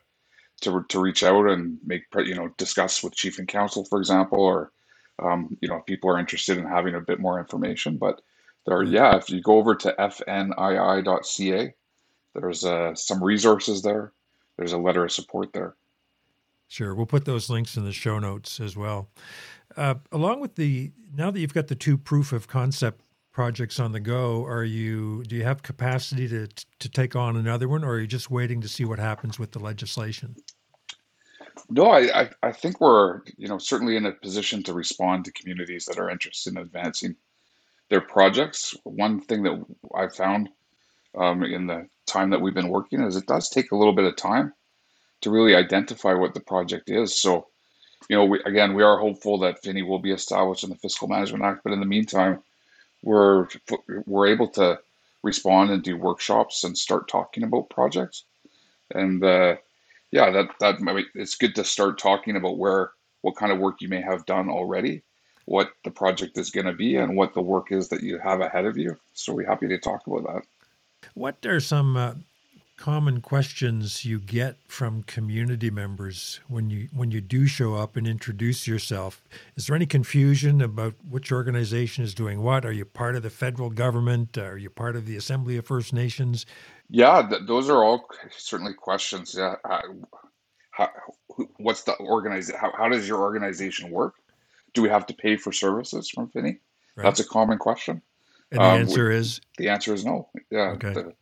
to 0.61 0.83
to 0.89 0.99
reach 0.99 1.23
out 1.23 1.47
and 1.49 1.77
make 1.85 2.03
you 2.17 2.35
know 2.35 2.49
discuss 2.57 3.03
with 3.03 3.15
chief 3.15 3.39
and 3.39 3.47
council, 3.47 3.85
for 3.85 3.99
example, 3.99 4.39
or 4.39 4.71
um, 5.19 5.57
you 5.61 5.67
know 5.69 5.77
if 5.77 5.85
people 5.85 6.09
are 6.09 6.19
interested 6.19 6.57
in 6.57 6.65
having 6.65 6.95
a 6.95 7.01
bit 7.01 7.19
more 7.19 7.39
information. 7.39 7.97
But 7.97 8.21
there, 8.65 8.83
yeah, 8.83 9.15
if 9.17 9.29
you 9.29 9.41
go 9.41 9.57
over 9.57 9.75
to 9.75 9.95
fnii.ca, 9.99 11.73
there's 12.35 12.65
uh, 12.65 12.95
some 12.95 13.23
resources 13.23 13.81
there. 13.81 14.13
There's 14.59 14.73
a 14.73 14.77
letter 14.77 15.05
of 15.05 15.11
support 15.13 15.53
there. 15.53 15.75
Sure, 16.67 16.93
we'll 16.93 17.05
put 17.05 17.23
those 17.23 17.49
links 17.49 17.77
in 17.77 17.85
the 17.85 17.93
show 17.93 18.19
notes 18.19 18.59
as 18.59 18.75
well. 18.75 19.09
Uh, 19.77 19.95
along 20.11 20.41
with 20.41 20.55
the 20.55 20.91
now 21.15 21.31
that 21.31 21.39
you've 21.39 21.53
got 21.53 21.67
the 21.67 21.75
two 21.75 21.97
proof 21.97 22.33
of 22.33 22.49
concept 22.49 23.01
projects 23.31 23.79
on 23.79 23.93
the 23.93 24.01
go, 24.01 24.43
are 24.43 24.65
you 24.65 25.23
do 25.23 25.37
you 25.37 25.45
have 25.45 25.63
capacity 25.63 26.27
to 26.27 26.49
to 26.79 26.89
take 26.89 27.15
on 27.15 27.37
another 27.37 27.69
one, 27.69 27.85
or 27.85 27.93
are 27.93 27.99
you 28.01 28.07
just 28.07 28.29
waiting 28.29 28.59
to 28.59 28.67
see 28.67 28.83
what 28.83 28.99
happens 28.99 29.39
with 29.39 29.53
the 29.53 29.59
legislation? 29.59 30.35
No, 31.69 31.85
I, 31.85 32.23
I, 32.23 32.29
I 32.43 32.51
think 32.51 32.81
we're 32.81 33.21
you 33.37 33.47
know 33.47 33.59
certainly 33.59 33.95
in 33.95 34.05
a 34.05 34.11
position 34.11 34.61
to 34.63 34.73
respond 34.73 35.23
to 35.23 35.31
communities 35.31 35.85
that 35.85 35.97
are 35.97 36.09
interested 36.09 36.51
in 36.51 36.57
advancing 36.57 37.15
their 37.89 38.01
projects. 38.01 38.75
One 38.83 39.21
thing 39.21 39.41
that 39.43 39.65
I 39.95 40.09
found 40.09 40.49
um, 41.17 41.43
in 41.43 41.67
the 41.67 41.87
time 42.05 42.29
that 42.31 42.41
we've 42.41 42.53
been 42.53 42.69
working 42.69 43.01
is 43.01 43.15
it 43.15 43.27
does 43.27 43.49
take 43.49 43.71
a 43.71 43.75
little 43.75 43.93
bit 43.93 44.05
of 44.05 44.15
time 44.15 44.53
to 45.21 45.29
really 45.29 45.55
identify 45.55 46.13
what 46.13 46.33
the 46.33 46.39
project 46.39 46.89
is. 46.89 47.19
So, 47.19 47.47
you 48.09 48.15
know, 48.15 48.25
we, 48.25 48.41
again, 48.45 48.73
we 48.73 48.83
are 48.83 48.97
hopeful 48.97 49.37
that 49.39 49.61
FINI 49.63 49.83
will 49.83 49.99
be 49.99 50.11
established 50.11 50.63
in 50.63 50.69
the 50.69 50.75
Fiscal 50.75 51.07
Management 51.07 51.43
Act, 51.43 51.61
but 51.63 51.73
in 51.73 51.79
the 51.79 51.85
meantime, 51.85 52.41
we're 53.01 53.47
we're 54.05 54.27
able 54.27 54.49
to 54.49 54.79
respond 55.23 55.69
and 55.69 55.83
do 55.83 55.97
workshops 55.97 56.63
and 56.63 56.77
start 56.77 57.07
talking 57.07 57.43
about 57.43 57.69
projects. 57.69 58.23
And 58.93 59.23
uh, 59.23 59.55
yeah, 60.11 60.31
that 60.31 60.49
that 60.59 61.05
it's 61.15 61.35
good 61.35 61.55
to 61.55 61.63
start 61.63 61.97
talking 61.97 62.35
about 62.35 62.57
where 62.57 62.91
what 63.21 63.35
kind 63.35 63.51
of 63.51 63.59
work 63.59 63.81
you 63.81 63.89
may 63.89 64.01
have 64.01 64.25
done 64.25 64.49
already, 64.49 65.03
what 65.45 65.71
the 65.83 65.91
project 65.91 66.37
is 66.37 66.51
going 66.51 66.65
to 66.65 66.73
be, 66.73 66.95
and 66.95 67.15
what 67.15 67.33
the 67.33 67.41
work 67.41 67.71
is 67.71 67.89
that 67.89 68.03
you 68.03 68.17
have 68.17 68.41
ahead 68.41 68.65
of 68.65 68.77
you. 68.77 68.97
So 69.13 69.33
we're 69.33 69.47
happy 69.47 69.67
to 69.67 69.77
talk 69.77 70.07
about 70.07 70.23
that. 70.23 70.43
What 71.13 71.45
are 71.45 71.59
some 71.59 71.97
uh, 71.97 72.13
common 72.79 73.19
questions 73.19 74.05
you 74.05 74.19
get 74.19 74.55
from 74.67 75.03
community 75.03 75.69
members 75.69 76.39
when 76.47 76.69
you 76.69 76.87
when 76.93 77.11
you 77.11 77.19
do 77.19 77.45
show 77.45 77.75
up 77.75 77.97
and 77.97 78.07
introduce 78.07 78.67
yourself? 78.67 79.21
Is 79.55 79.67
there 79.67 79.75
any 79.75 79.85
confusion 79.85 80.61
about 80.61 80.93
which 81.09 81.31
organization 81.31 82.03
is 82.03 82.13
doing 82.13 82.41
what? 82.41 82.65
Are 82.65 82.71
you 82.71 82.85
part 82.85 83.15
of 83.15 83.23
the 83.23 83.29
federal 83.29 83.69
government? 83.69 84.37
Are 84.37 84.57
you 84.57 84.69
part 84.69 84.95
of 84.95 85.05
the 85.05 85.17
Assembly 85.17 85.57
of 85.57 85.65
First 85.65 85.93
Nations? 85.93 86.45
Yeah, 86.89 87.27
th- 87.29 87.41
those 87.47 87.69
are 87.69 87.83
all 87.83 88.07
certainly 88.35 88.73
questions. 88.73 89.35
Yeah, 89.37 89.55
uh, 89.69 89.81
how, 90.71 90.89
what's 91.57 91.83
the 91.83 91.97
organization? 91.99 92.59
How, 92.59 92.71
how 92.77 92.87
does 92.87 93.07
your 93.07 93.19
organization 93.19 93.91
work? 93.91 94.15
Do 94.73 94.81
we 94.81 94.89
have 94.89 95.05
to 95.07 95.13
pay 95.13 95.35
for 95.35 95.51
services 95.51 96.09
from 96.09 96.29
FINI? 96.29 96.59
Right. 96.95 97.03
That's 97.03 97.19
a 97.19 97.25
common 97.25 97.57
question. 97.57 98.01
And 98.51 98.59
the 98.59 98.65
um, 98.65 98.79
answer 98.79 99.09
we, 99.09 99.15
is 99.15 99.41
the 99.57 99.69
answer 99.69 99.93
is 99.93 100.05
no. 100.05 100.29
Yeah. 100.49 100.71
Okay. 100.71 100.93
The, 100.93 101.13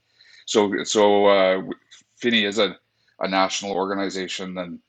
so 0.45 0.83
so 0.83 1.25
uh, 1.25 1.61
FINI 2.21 2.45
is 2.45 2.57
a, 2.57 2.77
a 3.19 3.27
national 3.27 3.73
organization, 3.73 4.57
and 4.57 4.79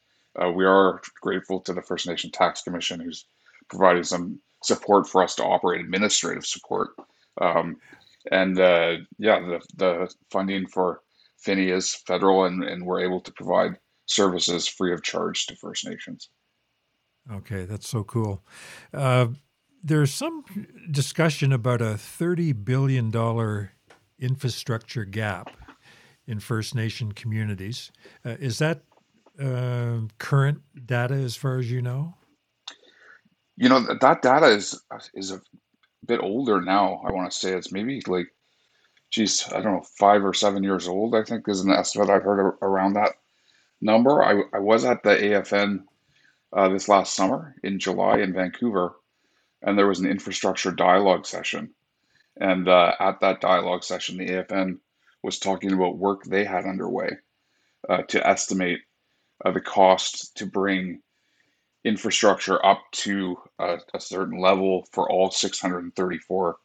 uh, 0.41 0.51
we 0.51 0.65
are 0.65 1.01
grateful 1.21 1.61
to 1.61 1.73
the 1.73 1.83
First 1.83 2.07
Nation 2.07 2.31
Tax 2.31 2.63
Commission, 2.63 3.01
who's 3.01 3.27
providing 3.69 4.05
some 4.05 4.41
support 4.63 5.09
for 5.09 5.23
us 5.23 5.35
to 5.37 5.45
operate 5.45 5.81
administrative 5.81 6.47
support. 6.47 6.91
Um, 7.41 7.77
and 8.31 8.59
uh, 8.59 8.97
yeah, 9.19 9.41
the 9.41 9.61
the 9.77 10.15
funding 10.31 10.67
for 10.69 11.03
Finney 11.39 11.71
is 11.71 11.95
federal, 12.07 12.45
and, 12.45 12.63
and 12.63 12.85
we're 12.85 13.01
able 13.01 13.21
to 13.21 13.33
provide 13.33 13.79
services 14.07 14.67
free 14.67 14.93
of 14.93 15.03
charge 15.03 15.47
to 15.47 15.57
First 15.57 15.87
Nations. 15.87 16.31
Okay, 17.31 17.65
that's 17.65 17.89
so 17.89 18.05
cool. 18.05 18.43
Uh, 18.93 19.29
there's 19.83 20.13
some 20.13 20.45
discussion 20.91 21.53
about 21.53 21.81
a 21.81 21.95
$30 21.95 22.65
billion 22.65 23.13
infrastructure 24.19 25.05
gap 25.05 25.57
in 26.27 26.41
First 26.41 26.75
Nation 26.75 27.13
communities. 27.13 27.91
Uh, 28.25 28.37
is 28.41 28.59
that 28.59 28.83
uh, 29.43 30.01
current 30.19 30.61
data 30.87 31.15
as 31.15 31.37
far 31.37 31.59
as 31.59 31.71
you 31.71 31.81
know? 31.81 32.15
You 33.57 33.69
know, 33.69 33.81
that 33.81 34.23
data 34.23 34.47
is 34.47 34.81
is 35.15 35.33
a 35.33 35.41
bit 36.07 36.21
older 36.23 36.61
now. 36.61 37.03
I 37.07 37.11
want 37.11 37.31
to 37.31 37.37
say 37.37 37.55
it's 37.55 37.73
maybe 37.73 38.01
like, 38.07 38.29
geez, 39.11 39.49
I 39.49 39.61
don't 39.61 39.75
know, 39.75 39.85
five 39.99 40.25
or 40.25 40.33
seven 40.33 40.63
years 40.63 40.87
old, 40.87 41.15
I 41.17 41.25
think 41.25 41.49
is 41.49 41.61
an 41.61 41.73
estimate 41.73 42.11
I've 42.11 42.23
heard 42.23 42.57
around 42.63 42.95
that 42.95 43.15
number. 43.81 44.23
I, 44.23 44.43
I 44.55 44.61
was 44.61 44.85
at 44.85 45.03
the 45.03 45.11
AFN 45.11 45.81
uh, 46.53 46.69
this 46.69 46.89
last 46.89 47.15
summer 47.15 47.57
in 47.63 47.79
July 47.79 48.19
in 48.19 48.33
Vancouver, 48.33 48.95
and 49.63 49.79
there 49.79 49.89
was 49.89 50.01
an 50.01 50.11
infrastructure 50.11 50.71
dialogue 50.71 51.27
session 51.27 51.75
and 52.41 52.69
uh, 52.69 52.93
at 53.01 53.21
that 53.21 53.41
dialogue 53.41 53.85
session, 53.85 54.17
the 54.17 54.29
AFN 54.29 54.79
was 55.23 55.39
talking 55.39 55.73
about 55.73 55.99
work 55.99 56.25
they 56.25 56.45
had 56.45 56.65
underway 56.65 57.11
uh, 57.89 58.03
to 58.09 58.27
estimate 58.27 58.81
uh, 59.45 59.51
the 59.51 59.61
cost 59.61 60.37
to 60.37 60.47
bring 60.47 61.01
infrastructure 61.85 62.65
up 62.65 62.83
to 62.93 63.37
a, 63.59 63.79
a, 63.95 64.01
certain 64.01 64.39
level 64.41 64.87
for 64.93 65.11
all 65.11 65.31
634 65.31 66.57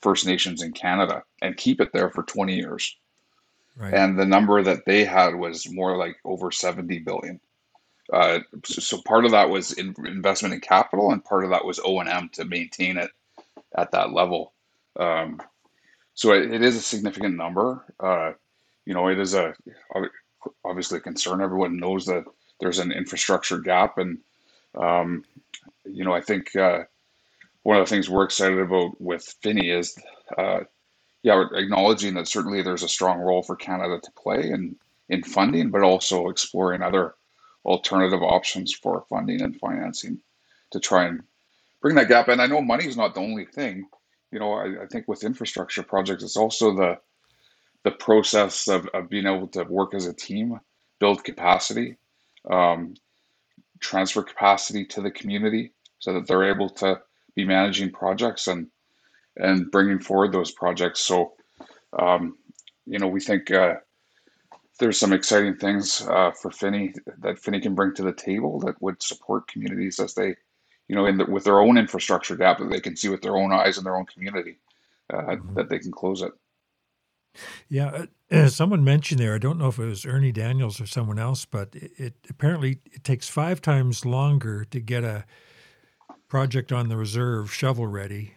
First 0.00 0.26
Nations 0.26 0.62
in 0.62 0.72
Canada 0.72 1.22
and 1.42 1.56
keep 1.56 1.80
it 1.80 1.92
there 1.92 2.10
for 2.10 2.22
20 2.22 2.54
years. 2.54 2.96
Right. 3.76 3.94
And 3.94 4.18
the 4.18 4.26
number 4.26 4.62
that 4.62 4.84
they 4.86 5.04
had 5.04 5.34
was 5.34 5.70
more 5.70 5.96
like 5.96 6.16
over 6.24 6.50
70 6.50 7.00
billion. 7.00 7.40
Uh, 8.12 8.40
so, 8.64 9.00
part 9.02 9.24
of 9.24 9.30
that 9.30 9.48
was 9.48 9.72
in 9.72 9.94
investment 10.06 10.54
in 10.54 10.60
capital, 10.60 11.10
and 11.10 11.24
part 11.24 11.44
of 11.44 11.50
that 11.50 11.64
was 11.64 11.80
O 11.84 12.00
and 12.00 12.08
M 12.08 12.28
to 12.34 12.44
maintain 12.44 12.98
it 12.98 13.10
at 13.76 13.92
that 13.92 14.12
level. 14.12 14.52
Um, 14.98 15.40
so 16.14 16.32
it, 16.32 16.52
it 16.52 16.62
is 16.62 16.76
a 16.76 16.80
significant 16.80 17.36
number. 17.36 17.84
Uh, 17.98 18.32
you 18.86 18.94
know, 18.94 19.08
it 19.08 19.18
is 19.18 19.34
a 19.34 19.54
obviously 20.64 20.98
a 20.98 21.00
concern. 21.00 21.40
Everyone 21.40 21.78
knows 21.78 22.06
that 22.06 22.24
there's 22.60 22.78
an 22.78 22.92
infrastructure 22.92 23.58
gap, 23.58 23.98
and 23.98 24.18
um, 24.80 25.24
you 25.84 26.04
know, 26.04 26.12
I 26.12 26.20
think 26.20 26.54
uh, 26.56 26.84
one 27.62 27.78
of 27.78 27.86
the 27.86 27.90
things 27.94 28.08
we're 28.08 28.24
excited 28.24 28.58
about 28.58 29.00
with 29.00 29.34
FINI 29.42 29.78
is, 29.78 29.98
uh, 30.38 30.60
yeah, 31.22 31.44
acknowledging 31.54 32.14
that 32.14 32.28
certainly 32.28 32.62
there's 32.62 32.82
a 32.82 32.88
strong 32.88 33.18
role 33.18 33.42
for 33.42 33.56
Canada 33.56 33.98
to 34.02 34.10
play 34.12 34.50
in 34.50 34.76
in 35.08 35.22
funding, 35.22 35.70
but 35.70 35.82
also 35.82 36.28
exploring 36.28 36.82
other 36.82 37.14
alternative 37.64 38.22
options 38.22 38.72
for 38.72 39.04
funding 39.08 39.42
and 39.42 39.56
financing 39.56 40.18
to 40.70 40.80
try 40.80 41.04
and 41.04 41.22
bring 41.80 41.94
that 41.96 42.08
gap. 42.08 42.28
And 42.28 42.40
I 42.40 42.46
know 42.46 42.60
money 42.60 42.86
is 42.86 42.96
not 42.96 43.14
the 43.14 43.20
only 43.20 43.46
thing 43.46 43.86
you 44.34 44.40
know, 44.40 44.52
I, 44.52 44.82
I, 44.82 44.86
think 44.86 45.06
with 45.06 45.22
infrastructure 45.22 45.84
projects, 45.84 46.24
it's 46.24 46.36
also 46.36 46.74
the 46.74 46.98
the 47.84 47.92
process 47.92 48.66
of, 48.66 48.88
of 48.88 49.08
being 49.08 49.26
able 49.26 49.46
to 49.48 49.62
work 49.62 49.94
as 49.94 50.06
a 50.06 50.12
team, 50.12 50.58
build 50.98 51.22
capacity, 51.22 51.98
um, 52.50 52.94
transfer 53.78 54.22
capacity 54.22 54.84
to 54.86 55.02
the 55.02 55.10
community, 55.12 55.72
so 56.00 56.12
that 56.14 56.26
they're 56.26 56.50
able 56.50 56.68
to 56.68 57.00
be 57.36 57.44
managing 57.44 57.92
projects 57.92 58.48
and 58.48 58.66
and 59.36 59.70
bringing 59.70 60.00
forward 60.00 60.32
those 60.32 60.50
projects. 60.50 60.98
So, 60.98 61.34
um, 61.96 62.36
you 62.86 62.98
know, 62.98 63.08
we 63.08 63.20
think 63.20 63.52
uh, 63.52 63.76
there's 64.78 64.98
some 64.98 65.12
exciting 65.12 65.56
things 65.56 66.02
uh, 66.08 66.30
for 66.32 66.50
FINI 66.50 66.94
that 67.18 67.38
FINI 67.38 67.60
can 67.60 67.74
bring 67.74 67.94
to 67.94 68.02
the 68.02 68.12
table 68.12 68.58
that 68.60 68.80
would 68.82 69.02
support 69.02 69.46
communities 69.48 70.00
as 70.00 70.14
they 70.14 70.34
you 70.88 70.96
know, 70.96 71.06
in 71.06 71.16
the, 71.16 71.24
with 71.24 71.44
their 71.44 71.60
own 71.60 71.78
infrastructure 71.78 72.36
gap 72.36 72.58
that 72.58 72.70
they 72.70 72.80
can 72.80 72.96
see 72.96 73.08
with 73.08 73.22
their 73.22 73.36
own 73.36 73.52
eyes 73.52 73.78
in 73.78 73.84
their 73.84 73.96
own 73.96 74.06
community, 74.06 74.58
uh, 75.12 75.16
mm-hmm. 75.16 75.54
that 75.54 75.68
they 75.68 75.78
can 75.78 75.92
close 75.92 76.22
it. 76.22 76.32
Yeah, 77.68 78.06
uh, 78.30 78.48
someone 78.48 78.84
mentioned 78.84 79.18
there. 79.18 79.34
I 79.34 79.38
don't 79.38 79.58
know 79.58 79.66
if 79.66 79.78
it 79.78 79.86
was 79.86 80.06
Ernie 80.06 80.30
Daniels 80.30 80.80
or 80.80 80.86
someone 80.86 81.18
else, 81.18 81.44
but 81.44 81.74
it, 81.74 81.90
it 81.96 82.14
apparently 82.30 82.78
it 82.92 83.02
takes 83.02 83.28
five 83.28 83.60
times 83.60 84.04
longer 84.04 84.64
to 84.66 84.78
get 84.78 85.02
a 85.02 85.24
project 86.28 86.70
on 86.70 86.88
the 86.88 86.96
reserve 86.96 87.52
shovel 87.52 87.88
ready 87.88 88.34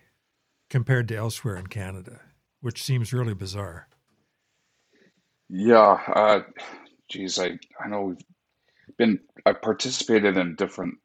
compared 0.70 1.08
to 1.10 1.16
elsewhere 1.16 1.58
in 1.58 1.68
Canada, 1.68 2.22
which 2.62 2.82
seems 2.82 3.14
really 3.14 3.36
bizarre. 3.36 3.88
Yeah, 5.50 6.00
uh, 6.14 6.42
geez, 7.10 7.40
I 7.40 7.60
I 7.84 7.88
know 7.88 8.02
we've 8.04 8.26
been 8.98 9.20
I 9.46 9.54
participated 9.54 10.38
in 10.38 10.56
different 10.56 10.96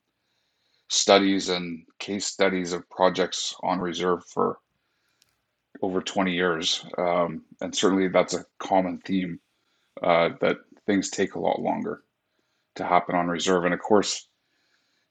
studies 0.90 1.49
and 1.49 1.84
case 1.99 2.26
studies 2.26 2.72
of 2.72 2.88
projects 2.90 3.54
on 3.62 3.80
reserve 3.80 4.25
for 4.26 4.58
over 5.82 6.00
20 6.00 6.32
years. 6.32 6.84
Um, 6.99 7.44
and 7.61 7.75
certainly 7.75 8.08
that's 8.08 8.34
a 8.34 8.44
common 8.58 8.99
theme 9.04 9.40
uh, 10.02 10.30
that 10.40 10.58
things 10.87 11.11
take 11.11 11.34
a 11.34 11.40
lot 11.40 11.61
longer 11.61 12.02
to 12.76 12.84
happen 12.84 13.16
on 13.16 13.28
reserve. 13.28 13.64
And 13.64 13.75
of 13.75 13.80
course, 13.80 14.28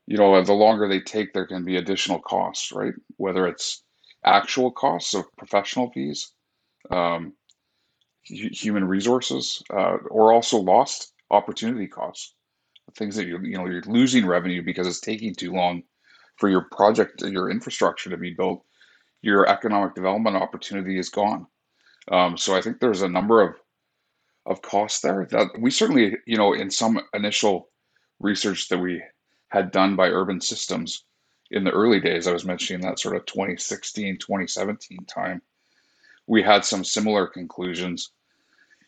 you 0.08 0.18
know, 0.18 0.42
the 0.44 0.54
longer 0.54 0.88
they 0.88 1.02
take, 1.02 1.34
there 1.34 1.48
can 1.48 1.66
be 1.66 1.78
additional 1.78 2.20
costs, 2.20 2.72
right? 2.72 2.94
Whether 3.18 3.48
it's 3.48 3.84
actual 4.26 4.72
costs 4.72 5.14
of 5.14 5.26
professional 5.38 5.92
fees, 5.92 6.32
um, 6.92 7.34
human 8.24 8.88
resources, 8.88 9.64
uh, 9.74 9.98
or 10.10 10.34
also 10.34 10.58
lost 10.58 11.14
opportunity 11.30 11.88
costs. 11.88 12.36
Things 12.96 13.16
that 13.16 13.28
you 13.28 13.40
you 13.42 13.58
know 13.58 13.68
you're 13.68 13.84
losing 13.84 14.26
revenue 14.26 14.62
because 14.64 14.88
it's 14.88 15.00
taking 15.00 15.34
too 15.34 15.54
long 15.54 15.84
for 16.38 16.50
your 16.50 16.68
project, 16.72 17.22
your 17.22 17.50
infrastructure 17.50 18.10
to 18.10 18.18
be 18.18 18.34
built. 18.34 18.64
Your 19.22 19.48
economic 19.48 19.96
development 19.96 20.36
opportunity 20.36 20.98
is 20.98 21.10
gone. 21.10 21.46
Um, 22.12 22.36
so 22.38 22.56
I 22.56 22.62
think 22.62 22.80
there's 22.80 23.04
a 23.04 23.10
number 23.10 23.42
of 23.42 23.56
of 24.46 24.62
costs 24.62 25.02
there 25.02 25.28
that 25.32 25.48
we 25.60 25.70
certainly, 25.70 26.18
you 26.26 26.36
know, 26.38 26.54
in 26.54 26.72
some 26.72 27.00
initial 27.14 27.70
research 28.20 28.70
that 28.70 28.80
we 28.80 29.02
had 29.50 29.72
done 29.72 29.96
by 29.96 30.10
Urban 30.10 30.42
Systems 30.42 31.06
in 31.52 31.66
the 31.66 31.72
early 31.72 32.00
days, 32.00 32.28
I 32.28 32.32
was 32.34 32.46
mentioning 32.46 32.82
that 32.82 33.00
sort 33.00 33.16
of 33.16 33.26
2016, 33.26 34.18
2017 34.18 35.06
time, 35.06 35.42
we 36.28 36.42
had 36.42 36.64
some 36.64 36.84
similar 36.84 37.28
conclusions, 37.28 38.12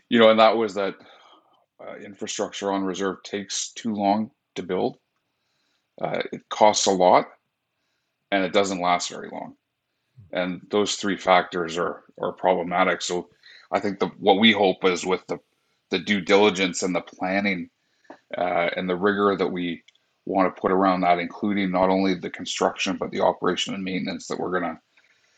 you 0.10 0.20
know, 0.20 0.30
and 0.30 0.40
that 0.40 0.56
was 0.56 0.74
that 0.76 0.96
uh, 1.86 1.96
infrastructure 1.98 2.72
on 2.72 2.84
reserve 2.84 3.22
takes 3.24 3.72
too 3.74 3.94
long 3.94 4.32
to 4.56 4.64
build. 4.64 4.98
Uh, 6.02 6.22
it 6.32 6.48
costs 6.50 6.86
a 6.86 6.92
lot 6.92 7.28
and 8.32 8.44
it 8.44 8.54
doesn't 8.54 8.82
last 8.82 9.10
very 9.10 9.30
long. 9.30 9.56
And 10.32 10.62
those 10.70 10.96
three 10.96 11.18
factors 11.18 11.78
are, 11.78 12.04
are 12.20 12.32
problematic. 12.32 13.02
So 13.02 13.30
I 13.72 13.80
think 13.80 14.00
the, 14.00 14.08
what 14.20 14.40
we 14.40 14.52
hope 14.52 14.86
is 14.86 15.06
with 15.06 15.26
the, 15.28 15.40
the 15.90 16.00
due 16.00 16.22
diligence 16.22 16.82
and 16.82 16.96
the 16.96 17.02
planning 17.02 17.70
uh, 18.38 18.70
and 18.76 18.90
the 18.90 18.96
rigor 18.96 19.36
that 19.38 19.48
we 19.48 19.84
want 20.26 20.54
to 20.54 20.62
put 20.62 20.72
around 20.72 21.02
that, 21.02 21.20
including 21.20 21.72
not 21.72 21.90
only 21.90 22.16
the 22.16 22.30
construction, 22.30 22.98
but 22.98 23.12
the 23.12 23.22
operation 23.22 23.74
and 23.74 23.84
maintenance, 23.84 24.28
that 24.28 24.40
we're 24.40 24.60
going 24.60 24.76
to 24.76 24.80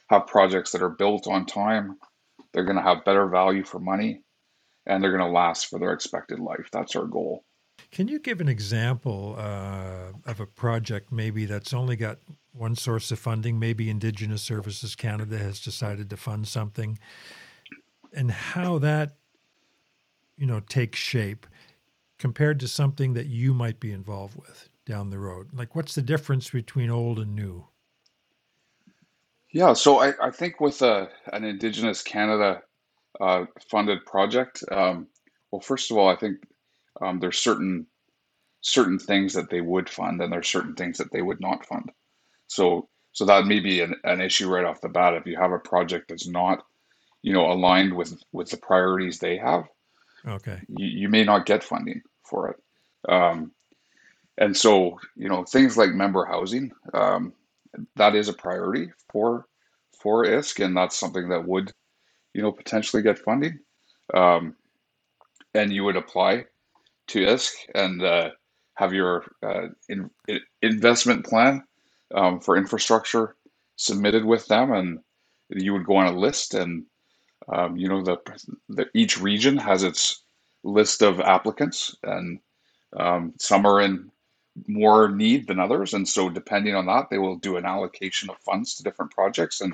have 0.09 0.27
projects 0.27 0.71
that 0.71 0.81
are 0.81 0.89
built 0.89 1.27
on 1.27 1.45
time. 1.45 1.97
They're 2.53 2.63
going 2.63 2.77
to 2.77 2.81
have 2.81 3.05
better 3.05 3.27
value 3.27 3.63
for 3.63 3.79
money 3.79 4.21
and 4.85 5.03
they're 5.03 5.15
going 5.15 5.23
to 5.23 5.31
last 5.31 5.67
for 5.67 5.79
their 5.79 5.93
expected 5.93 6.39
life. 6.39 6.69
That's 6.71 6.95
our 6.95 7.05
goal. 7.05 7.43
Can 7.91 8.07
you 8.07 8.19
give 8.19 8.41
an 8.41 8.47
example 8.47 9.35
uh, 9.37 10.11
of 10.25 10.39
a 10.39 10.45
project 10.45 11.11
maybe 11.11 11.45
that's 11.45 11.73
only 11.73 11.95
got 11.95 12.19
one 12.53 12.75
source 12.75 13.11
of 13.11 13.19
funding? 13.19 13.59
Maybe 13.59 13.89
Indigenous 13.89 14.41
Services 14.41 14.95
Canada 14.95 15.37
has 15.37 15.59
decided 15.59 16.09
to 16.09 16.17
fund 16.17 16.47
something, 16.47 16.97
and 18.13 18.31
how 18.31 18.79
that 18.79 19.15
you 20.37 20.45
know 20.45 20.61
takes 20.61 20.99
shape 20.99 21.45
compared 22.17 22.59
to 22.61 22.67
something 22.67 23.13
that 23.13 23.27
you 23.27 23.53
might 23.53 23.79
be 23.79 23.91
involved 23.91 24.35
with 24.37 24.69
down 24.85 25.09
the 25.09 25.19
road? 25.19 25.49
Like, 25.53 25.75
what's 25.75 25.95
the 25.95 26.01
difference 26.01 26.49
between 26.49 26.89
old 26.89 27.19
and 27.19 27.35
new? 27.35 27.65
Yeah, 29.55 29.71
so 29.71 29.99
I, 29.99 30.11
I 30.21 30.31
think 30.31 30.59
with 30.59 30.81
a, 30.81 31.07
an 31.31 31.45
Indigenous 31.45 32.03
Canada 32.03 32.61
uh, 33.21 33.45
funded 33.71 34.05
project, 34.05 34.65
um, 34.69 35.07
well, 35.49 35.61
first 35.61 35.89
of 35.89 35.97
all, 35.97 36.09
I 36.09 36.17
think 36.17 36.39
um, 36.99 37.21
there's 37.21 37.37
certain 37.37 37.87
certain 38.59 38.99
things 38.99 39.31
that 39.31 39.49
they 39.49 39.61
would 39.61 39.89
fund, 39.89 40.21
and 40.21 40.33
there's 40.33 40.49
certain 40.49 40.75
things 40.75 40.97
that 40.97 41.09
they 41.13 41.21
would 41.21 41.39
not 41.39 41.65
fund. 41.65 41.89
So, 42.47 42.89
so 43.13 43.23
that 43.23 43.45
may 43.45 43.61
be 43.61 43.79
an, 43.79 43.95
an 44.03 44.19
issue 44.19 44.49
right 44.49 44.65
off 44.65 44.81
the 44.81 44.89
bat. 44.89 45.13
If 45.13 45.25
you 45.25 45.37
have 45.37 45.53
a 45.53 45.59
project 45.59 46.09
that's 46.09 46.27
not, 46.27 46.65
you 47.21 47.31
know, 47.31 47.49
aligned 47.49 47.95
with 47.95 48.21
with 48.33 48.49
the 48.49 48.57
priorities 48.57 49.19
they 49.19 49.37
have, 49.37 49.69
okay, 50.27 50.59
you, 50.67 50.85
you 50.85 51.07
may 51.07 51.23
not 51.23 51.45
get 51.45 51.63
funding 51.63 52.01
for 52.23 52.49
it. 52.49 52.57
Um, 53.09 53.53
and 54.37 54.57
so, 54.57 54.99
you 55.15 55.29
know, 55.29 55.45
things 55.45 55.77
like 55.77 55.91
member 55.91 56.25
housing, 56.25 56.73
um, 56.93 57.31
that 57.95 58.15
is 58.15 58.29
a 58.29 58.33
priority 58.33 58.91
for 59.11 59.47
for 59.99 60.25
ISC, 60.25 60.63
and 60.63 60.75
that's 60.75 60.97
something 60.97 61.29
that 61.29 61.47
would, 61.47 61.71
you 62.33 62.41
know, 62.41 62.51
potentially 62.51 63.01
get 63.01 63.17
funding. 63.17 63.59
Um, 64.13 64.55
and 65.53 65.73
you 65.73 65.83
would 65.83 65.95
apply 65.95 66.45
to 67.07 67.25
ISC 67.25 67.53
and 67.73 68.03
uh, 68.03 68.29
have 68.75 68.93
your 68.93 69.25
uh, 69.41 69.67
in, 69.89 70.09
in 70.27 70.39
investment 70.61 71.25
plan 71.25 71.63
um, 72.13 72.39
for 72.39 72.57
infrastructure 72.57 73.35
submitted 73.77 74.25
with 74.25 74.47
them, 74.47 74.71
and 74.71 74.99
you 75.49 75.73
would 75.73 75.85
go 75.85 75.95
on 75.95 76.13
a 76.13 76.17
list, 76.17 76.53
and 76.53 76.85
um, 77.51 77.77
you 77.77 77.87
know 77.87 78.03
the, 78.03 78.17
the 78.69 78.85
each 78.93 79.19
region 79.19 79.57
has 79.57 79.83
its 79.83 80.23
list 80.63 81.01
of 81.01 81.19
applicants, 81.19 81.95
and 82.03 82.39
um, 82.97 83.33
some 83.39 83.65
are 83.65 83.81
in 83.81 84.11
more 84.67 85.09
need 85.09 85.47
than 85.47 85.59
others. 85.59 85.93
And 85.93 86.07
so, 86.07 86.29
depending 86.29 86.75
on 86.75 86.85
that, 86.85 87.09
they 87.09 87.17
will 87.17 87.35
do 87.37 87.57
an 87.57 87.65
allocation 87.65 88.29
of 88.29 88.37
funds 88.39 88.75
to 88.75 88.83
different 88.83 89.11
projects. 89.11 89.61
And, 89.61 89.73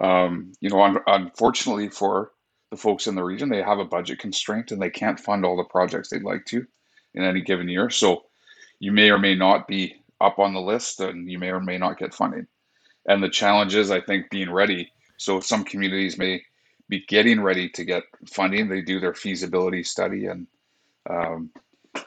um, 0.00 0.52
you 0.60 0.70
know, 0.70 0.82
un- 0.82 1.02
unfortunately 1.06 1.88
for 1.88 2.32
the 2.70 2.76
folks 2.76 3.06
in 3.06 3.14
the 3.14 3.24
region, 3.24 3.48
they 3.48 3.62
have 3.62 3.78
a 3.78 3.84
budget 3.84 4.18
constraint 4.18 4.70
and 4.70 4.80
they 4.80 4.90
can't 4.90 5.18
fund 5.18 5.44
all 5.44 5.56
the 5.56 5.64
projects 5.64 6.08
they'd 6.08 6.22
like 6.22 6.44
to 6.46 6.66
in 7.14 7.24
any 7.24 7.40
given 7.40 7.68
year. 7.68 7.90
So, 7.90 8.24
you 8.78 8.92
may 8.92 9.10
or 9.10 9.18
may 9.18 9.34
not 9.34 9.66
be 9.66 9.96
up 10.20 10.38
on 10.38 10.54
the 10.54 10.60
list 10.60 11.00
and 11.00 11.30
you 11.30 11.38
may 11.38 11.50
or 11.50 11.60
may 11.60 11.78
not 11.78 11.98
get 11.98 12.14
funding. 12.14 12.46
And 13.06 13.22
the 13.22 13.28
challenge 13.28 13.74
is, 13.74 13.90
I 13.90 14.00
think, 14.00 14.30
being 14.30 14.52
ready. 14.52 14.92
So, 15.16 15.40
some 15.40 15.64
communities 15.64 16.16
may 16.16 16.42
be 16.88 17.04
getting 17.08 17.40
ready 17.40 17.68
to 17.70 17.84
get 17.84 18.04
funding. 18.26 18.68
They 18.68 18.82
do 18.82 19.00
their 19.00 19.14
feasibility 19.14 19.82
study 19.82 20.26
and 20.26 20.46
um, 21.10 21.50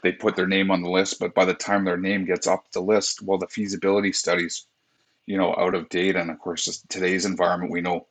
they 0.03 0.11
put 0.11 0.35
their 0.35 0.47
name 0.47 0.71
on 0.71 0.81
the 0.81 0.89
list, 0.89 1.19
but 1.19 1.33
by 1.33 1.45
the 1.45 1.53
time 1.53 1.83
their 1.83 1.97
name 1.97 2.25
gets 2.25 2.47
up 2.47 2.65
the 2.71 2.81
list, 2.81 3.21
well, 3.21 3.37
the 3.37 3.47
feasibility 3.47 4.11
studies, 4.11 4.65
you 5.25 5.37
know, 5.37 5.55
out 5.57 5.75
of 5.75 5.89
date, 5.89 6.15
and 6.15 6.29
of 6.29 6.39
course, 6.39 6.83
today's 6.89 7.25
environment, 7.25 7.71
we 7.71 7.81
know, 7.81 8.07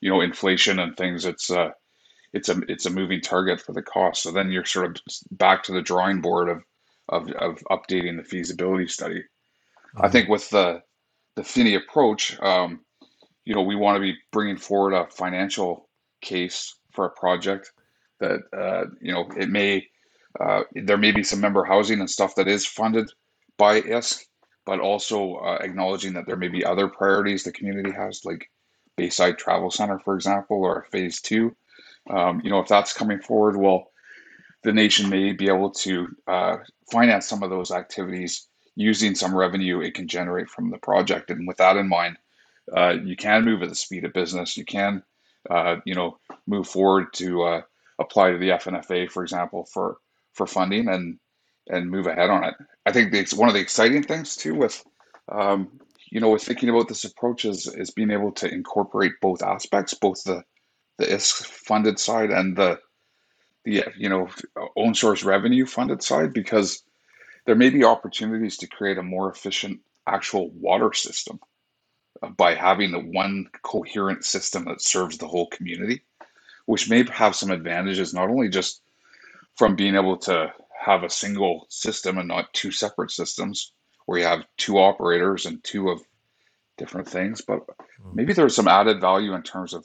you 0.00 0.10
know, 0.10 0.20
inflation 0.20 0.78
and 0.78 0.96
things. 0.96 1.24
It's 1.24 1.50
uh, 1.50 1.70
it's 2.32 2.48
a 2.48 2.60
it's 2.68 2.86
a 2.86 2.90
moving 2.90 3.20
target 3.20 3.60
for 3.60 3.72
the 3.72 3.82
cost. 3.82 4.22
So 4.22 4.32
then 4.32 4.50
you're 4.50 4.64
sort 4.64 4.86
of 4.86 5.02
back 5.32 5.62
to 5.64 5.72
the 5.72 5.82
drawing 5.82 6.20
board 6.20 6.48
of 6.48 6.62
of, 7.08 7.30
of 7.32 7.62
updating 7.70 8.16
the 8.16 8.24
feasibility 8.24 8.88
study. 8.88 9.20
Mm-hmm. 9.20 10.04
I 10.04 10.08
think 10.08 10.28
with 10.28 10.50
the 10.50 10.82
the 11.36 11.44
Finny 11.44 11.74
approach, 11.74 12.40
um, 12.40 12.80
you 13.44 13.54
know, 13.54 13.62
we 13.62 13.76
want 13.76 13.96
to 13.96 14.00
be 14.00 14.16
bringing 14.32 14.56
forward 14.56 14.94
a 14.94 15.06
financial 15.06 15.88
case 16.20 16.76
for 16.92 17.06
a 17.06 17.10
project 17.10 17.72
that 18.20 18.40
uh, 18.56 18.86
you 19.00 19.12
know 19.12 19.28
it 19.36 19.48
may 19.48 19.86
uh, 20.40 20.62
there 20.74 20.96
may 20.96 21.12
be 21.12 21.22
some 21.22 21.40
member 21.40 21.64
housing 21.64 22.00
and 22.00 22.10
stuff 22.10 22.34
that 22.34 22.48
is 22.48 22.66
funded 22.66 23.10
by 23.56 23.80
ISC, 23.80 24.24
but 24.66 24.80
also 24.80 25.36
uh, 25.36 25.58
acknowledging 25.60 26.12
that 26.14 26.26
there 26.26 26.36
may 26.36 26.48
be 26.48 26.64
other 26.64 26.88
priorities 26.88 27.44
the 27.44 27.52
community 27.52 27.90
has, 27.90 28.24
like 28.24 28.50
Bayside 28.96 29.38
Travel 29.38 29.70
Center, 29.70 29.98
for 29.98 30.14
example, 30.14 30.58
or 30.58 30.86
Phase 30.90 31.20
Two. 31.20 31.54
Um, 32.10 32.40
you 32.44 32.50
know, 32.50 32.58
if 32.58 32.68
that's 32.68 32.92
coming 32.92 33.20
forward, 33.20 33.56
well, 33.56 33.90
the 34.62 34.72
nation 34.72 35.08
may 35.08 35.32
be 35.32 35.48
able 35.48 35.70
to 35.70 36.08
uh, 36.26 36.56
finance 36.90 37.28
some 37.28 37.42
of 37.42 37.50
those 37.50 37.70
activities 37.70 38.48
using 38.76 39.14
some 39.14 39.34
revenue 39.34 39.80
it 39.80 39.94
can 39.94 40.08
generate 40.08 40.48
from 40.48 40.70
the 40.70 40.78
project. 40.78 41.30
And 41.30 41.46
with 41.46 41.58
that 41.58 41.76
in 41.76 41.88
mind, 41.88 42.16
uh, 42.76 42.94
you 43.04 43.16
can 43.16 43.44
move 43.44 43.62
at 43.62 43.68
the 43.68 43.74
speed 43.74 44.04
of 44.04 44.12
business. 44.12 44.56
You 44.56 44.64
can, 44.64 45.02
uh, 45.50 45.76
you 45.84 45.94
know, 45.94 46.18
move 46.46 46.66
forward 46.66 47.12
to 47.14 47.42
uh, 47.42 47.60
apply 48.00 48.32
to 48.32 48.38
the 48.38 48.50
FNFA, 48.50 49.10
for 49.10 49.22
example, 49.22 49.66
for 49.72 49.98
for 50.34 50.46
funding 50.46 50.88
and 50.88 51.18
and 51.68 51.90
move 51.90 52.06
ahead 52.06 52.28
on 52.28 52.44
it. 52.44 52.54
I 52.84 52.92
think 52.92 53.12
one 53.34 53.48
of 53.48 53.54
the 53.54 53.60
exciting 53.60 54.02
things 54.02 54.36
too 54.36 54.54
with 54.54 54.84
um, 55.30 55.80
you 56.10 56.20
know 56.20 56.30
with 56.30 56.42
thinking 56.42 56.68
about 56.68 56.88
this 56.88 57.04
approach 57.04 57.44
is 57.44 57.66
is 57.66 57.90
being 57.90 58.10
able 58.10 58.32
to 58.32 58.52
incorporate 58.52 59.12
both 59.20 59.42
aspects, 59.42 59.94
both 59.94 60.22
the 60.24 60.42
the 60.98 61.06
ISC 61.06 61.44
funded 61.46 61.98
side 61.98 62.30
and 62.30 62.56
the 62.56 62.78
the 63.64 63.84
you 63.96 64.08
know 64.08 64.28
own 64.76 64.94
source 64.94 65.24
revenue 65.24 65.66
funded 65.66 66.02
side 66.02 66.32
because 66.32 66.82
there 67.46 67.54
may 67.54 67.70
be 67.70 67.84
opportunities 67.84 68.56
to 68.58 68.66
create 68.66 68.98
a 68.98 69.02
more 69.02 69.30
efficient 69.30 69.80
actual 70.06 70.50
water 70.50 70.92
system 70.92 71.40
by 72.36 72.54
having 72.54 72.92
the 72.92 73.00
one 73.00 73.46
coherent 73.62 74.24
system 74.24 74.64
that 74.66 74.80
serves 74.80 75.18
the 75.18 75.26
whole 75.26 75.48
community 75.48 76.02
which 76.66 76.88
may 76.88 77.04
have 77.10 77.34
some 77.34 77.50
advantages 77.50 78.14
not 78.14 78.28
only 78.28 78.48
just 78.48 78.82
from 79.56 79.76
being 79.76 79.94
able 79.94 80.16
to 80.16 80.52
have 80.78 81.02
a 81.02 81.10
single 81.10 81.66
system 81.70 82.18
and 82.18 82.28
not 82.28 82.52
two 82.52 82.70
separate 82.70 83.10
systems 83.10 83.72
where 84.06 84.18
you 84.18 84.26
have 84.26 84.44
two 84.58 84.78
operators 84.78 85.46
and 85.46 85.62
two 85.64 85.88
of 85.88 86.02
different 86.76 87.08
things. 87.08 87.40
But 87.40 87.60
hmm. 88.02 88.10
maybe 88.14 88.32
there's 88.32 88.54
some 88.54 88.68
added 88.68 89.00
value 89.00 89.34
in 89.34 89.42
terms 89.42 89.74
of 89.74 89.84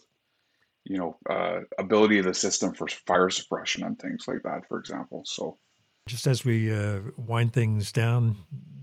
you 0.86 0.98
know 0.98 1.18
uh, 1.30 1.60
ability 1.78 2.20
of 2.20 2.26
the 2.26 2.34
system 2.34 2.74
for 2.74 2.88
fire 2.88 3.30
suppression 3.30 3.84
and 3.84 3.98
things 4.00 4.26
like 4.28 4.44
that 4.44 4.68
for 4.68 4.80
example. 4.80 5.24
So 5.26 5.58
just 6.10 6.26
as 6.26 6.44
we 6.44 6.74
uh, 6.74 7.02
wind 7.18 7.54
things 7.54 7.92
down 7.92 8.36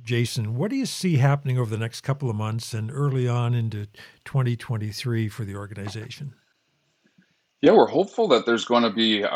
jason 0.04 0.54
what 0.54 0.70
do 0.70 0.76
you 0.76 0.86
see 0.86 1.16
happening 1.16 1.58
over 1.58 1.68
the 1.68 1.76
next 1.76 2.02
couple 2.02 2.30
of 2.30 2.36
months 2.36 2.72
and 2.72 2.88
early 2.92 3.26
on 3.26 3.52
into 3.52 3.86
2023 4.24 5.28
for 5.28 5.44
the 5.44 5.56
organization 5.56 6.32
yeah, 7.62 7.72
we're 7.72 7.86
hopeful 7.86 8.28
that 8.28 8.44
there's 8.44 8.64
going 8.64 8.82
to 8.82 8.90
be 8.90 9.22
a, 9.22 9.28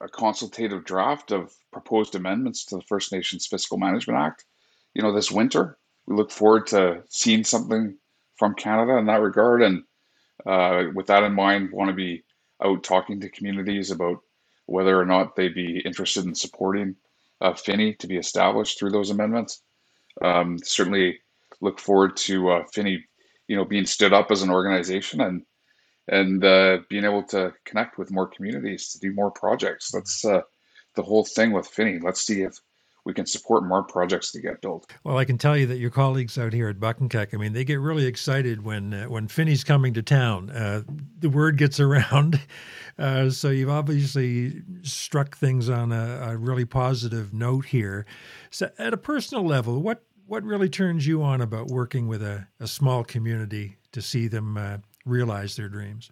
a, 0.00 0.08
consultative 0.10 0.84
draft 0.84 1.30
of 1.30 1.52
proposed 1.72 2.14
amendments 2.14 2.64
to 2.66 2.76
the 2.76 2.82
First 2.82 3.12
Nations 3.12 3.46
Fiscal 3.46 3.76
Management 3.76 4.18
Act, 4.18 4.44
you 4.94 5.02
know, 5.02 5.12
this 5.12 5.30
winter. 5.30 5.76
We 6.06 6.16
look 6.16 6.30
forward 6.30 6.66
to 6.68 7.02
seeing 7.08 7.44
something 7.44 7.96
from 8.36 8.54
Canada 8.54 8.96
in 8.96 9.06
that 9.06 9.20
regard. 9.20 9.62
And 9.62 9.82
uh, 10.46 10.84
with 10.94 11.06
that 11.08 11.22
in 11.22 11.34
mind, 11.34 11.70
want 11.72 11.90
to 11.90 11.94
be 11.94 12.24
out 12.64 12.82
talking 12.82 13.20
to 13.20 13.28
communities 13.28 13.90
about 13.90 14.18
whether 14.66 14.98
or 14.98 15.04
not 15.04 15.36
they'd 15.36 15.54
be 15.54 15.80
interested 15.80 16.24
in 16.24 16.34
supporting 16.34 16.96
uh, 17.40 17.54
Finny 17.54 17.94
to 17.94 18.06
be 18.06 18.16
established 18.16 18.78
through 18.78 18.90
those 18.90 19.10
amendments. 19.10 19.62
Um, 20.22 20.58
certainly 20.64 21.18
look 21.60 21.78
forward 21.78 22.16
to 22.16 22.50
uh, 22.50 22.64
Finny, 22.72 23.04
you 23.48 23.56
know, 23.56 23.64
being 23.64 23.86
stood 23.86 24.14
up 24.14 24.30
as 24.30 24.42
an 24.42 24.50
organization 24.50 25.20
and 25.20 25.42
and 26.08 26.44
uh, 26.44 26.78
being 26.88 27.04
able 27.04 27.22
to 27.24 27.52
connect 27.64 27.98
with 27.98 28.10
more 28.10 28.26
communities 28.26 28.90
to 28.90 28.98
do 28.98 29.12
more 29.12 29.30
projects. 29.30 29.90
That's 29.90 30.24
uh, 30.24 30.42
the 30.94 31.02
whole 31.02 31.24
thing 31.24 31.52
with 31.52 31.66
Finney. 31.66 31.98
Let's 31.98 32.22
see 32.22 32.42
if 32.42 32.58
we 33.06 33.14
can 33.14 33.24
support 33.24 33.64
more 33.64 33.84
projects 33.84 34.32
to 34.32 34.40
get 34.40 34.60
built. 34.60 34.90
Well, 35.04 35.16
I 35.16 35.24
can 35.24 35.38
tell 35.38 35.56
you 35.56 35.66
that 35.66 35.78
your 35.78 35.90
colleagues 35.90 36.36
out 36.36 36.52
here 36.52 36.68
at 36.68 36.80
Paqtnkek, 36.80 37.32
I 37.32 37.36
mean, 37.36 37.52
they 37.52 37.64
get 37.64 37.78
really 37.78 38.04
excited 38.04 38.64
when 38.64 38.92
uh, 38.92 39.04
when 39.04 39.28
Finny's 39.28 39.62
coming 39.62 39.94
to 39.94 40.02
town. 40.02 40.50
Uh, 40.50 40.82
the 41.18 41.30
word 41.30 41.56
gets 41.56 41.78
around. 41.80 42.40
Uh, 42.98 43.30
so 43.30 43.50
you've 43.50 43.70
obviously 43.70 44.62
struck 44.82 45.36
things 45.36 45.68
on 45.68 45.92
a, 45.92 46.30
a, 46.30 46.36
really 46.36 46.64
positive 46.64 47.34
note 47.34 47.66
here. 47.66 48.06
So, 48.50 48.70
at 48.78 48.94
a 48.94 48.96
personal 48.96 49.44
level, 49.44 49.82
what 49.82 50.02
what 50.26 50.42
really 50.42 50.68
turns 50.68 51.06
you 51.06 51.22
on 51.22 51.40
about 51.40 51.68
working 51.68 52.08
with 52.08 52.22
a, 52.22 52.48
a 52.58 52.66
small 52.66 53.04
community 53.04 53.76
to 53.92 54.02
see 54.02 54.26
them 54.26 54.56
uh, 54.56 54.78
realize 55.06 55.56
their 55.56 55.68
dreams? 55.68 56.10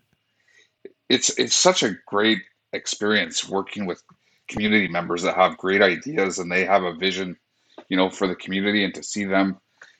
It's 1.10 1.30
it's 1.38 1.54
such 1.54 1.82
a 1.82 1.96
great 2.06 2.40
experience 2.72 3.46
working 3.46 3.84
with 3.84 4.02
community 4.48 4.88
members 4.88 5.22
that 5.22 5.36
have 5.36 5.58
great 5.58 5.82
ideas 5.82 6.38
and 6.38 6.50
they 6.50 6.64
have 6.64 6.84
a 6.84 6.94
vision, 6.94 7.36
you 7.88 7.96
know, 7.96 8.08
for 8.08 8.26
the 8.26 8.34
community 8.34 8.84
and 8.84 8.94
to 8.94 9.02
see 9.02 9.24
them 9.24 9.58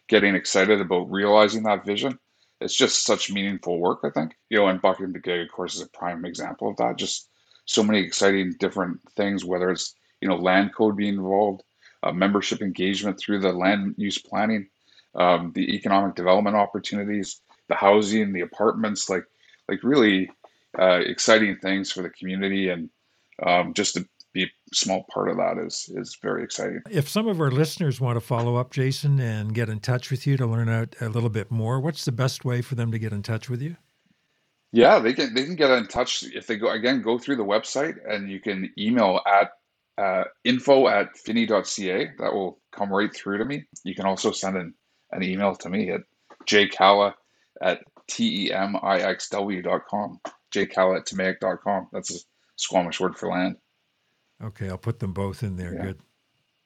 getting 0.09 0.35
excited 0.35 0.81
about 0.81 1.11
realizing 1.11 1.63
that 1.65 1.85
vision. 1.85 2.19
It's 2.61 2.75
just 2.75 3.05
such 3.05 3.33
meaningful 3.33 3.79
work, 3.79 4.01
I 4.05 4.11
think. 4.11 4.37
You 4.49 4.59
know, 4.59 4.69
and 4.69 4.81
Paqtnkek, 4.81 5.43
of 5.43 5.53
course, 5.53 5.75
is 5.75 5.83
a 5.83 5.89
prime 5.89 6.25
example 6.25 6.71
of 6.71 6.77
that. 6.77 6.97
Just 6.97 7.29
so 7.67 7.83
many 7.83 8.01
exciting 8.01 8.55
different 8.59 9.01
things, 9.17 9.45
whether 9.45 9.71
it's, 9.71 9.95
you 10.21 10.29
know, 10.29 10.37
land 10.37 10.75
code 10.75 10.97
being 10.97 11.15
involved, 11.15 11.63
uh, 12.03 12.13
membership 12.13 12.63
engagement 12.63 13.19
through 13.19 13.41
the 13.41 13.53
land 13.53 13.95
use 13.99 14.19
planning, 14.19 14.69
um, 15.15 15.53
the 15.55 15.75
economic 15.75 16.15
development 16.15 16.57
opportunities, 16.57 17.41
the 17.69 17.75
housing, 17.75 18.33
the 18.33 18.41
apartments, 18.41 19.09
like 19.09 19.25
like 19.69 19.83
really 19.83 20.31
uh, 20.79 21.01
exciting 21.05 21.57
things 21.57 21.91
for 21.91 22.03
the 22.03 22.11
community 22.11 22.69
and 22.69 22.91
um, 23.45 23.75
just 23.75 23.95
to 23.95 24.07
be 24.33 24.45
a 24.45 24.49
small 24.75 25.07
part 25.13 25.31
of 25.31 25.37
that 25.37 25.59
is 25.59 25.91
is 25.95 26.19
very 26.21 26.43
exciting. 26.43 26.83
If 26.91 27.09
some 27.09 27.29
of 27.29 27.41
our 27.41 27.51
listeners 27.51 28.01
want 28.01 28.17
to 28.17 28.21
follow 28.21 28.57
up, 28.57 28.73
Jason, 28.73 29.19
and 29.21 29.55
get 29.55 29.69
in 29.69 29.81
touch 29.81 30.11
with 30.11 30.27
you 30.27 30.37
to 30.37 30.47
learn 30.47 30.69
out 30.69 30.95
a 31.01 31.09
little 31.09 31.31
bit 31.31 31.51
more, 31.51 31.81
what's 31.81 32.05
the 32.05 32.13
best 32.13 32.45
way 32.45 32.61
for 32.61 32.75
them 32.75 32.93
to 32.93 32.99
get 32.99 33.13
in 33.13 33.23
touch 33.23 33.49
with 33.49 33.63
you? 33.63 33.77
Yeah, 34.73 34.99
they 34.99 35.13
can 35.15 35.33
they 35.35 35.45
can 35.45 35.55
get 35.55 35.71
in 35.71 35.87
touch 35.87 36.25
if 36.25 36.49
they 36.49 36.57
go 36.57 36.71
again 36.71 37.01
go 37.01 37.17
through 37.17 37.37
the 37.37 37.45
website 37.45 37.97
and 38.09 38.29
you 38.29 38.41
can 38.41 38.73
email 38.77 39.21
at 39.25 39.53
uh, 39.97 40.25
info 40.43 40.89
at 40.89 41.15
fnii.ca. 41.15 42.11
That 42.19 42.35
will 42.35 42.59
come 42.73 42.93
right 42.93 43.15
through 43.15 43.39
to 43.39 43.45
me. 43.45 43.65
You 43.85 43.95
can 43.95 44.05
also 44.05 44.33
send 44.33 44.57
an, 44.57 44.75
an 45.13 45.23
email 45.23 45.55
to 45.55 45.69
me 45.69 45.91
at 45.91 46.01
jcalla 46.47 47.15
at 47.63 47.81
temixw.com. 48.11 50.21
jcalla 50.55 50.99
at 50.99 51.07
temixw.com. 51.07 51.89
That's 51.93 52.15
a 52.15 52.19
Squamish 52.57 53.01
word 53.01 53.17
for 53.17 53.31
land. 53.31 53.57
Okay, 54.43 54.69
I'll 54.69 54.79
put 54.79 55.01
them 55.01 55.13
both 55.13 55.43
in 55.43 55.57
there. 55.57 55.75
Yeah. 55.75 55.83
Good. 55.83 55.99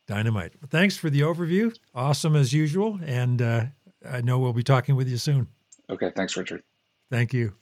Dynamite. 0.06 0.52
Thanks 0.70 0.96
for 0.96 1.10
the 1.10 1.20
overview. 1.20 1.76
Awesome 1.94 2.34
as 2.34 2.52
usual. 2.52 2.98
And 3.04 3.42
uh, 3.42 3.66
I 4.08 4.22
know 4.22 4.38
we'll 4.38 4.54
be 4.54 4.62
talking 4.62 4.96
with 4.96 5.08
you 5.08 5.18
soon. 5.18 5.48
Okay. 5.90 6.10
Thanks, 6.14 6.36
Richard. 6.36 6.62
Thank 7.10 7.34
you. 7.34 7.54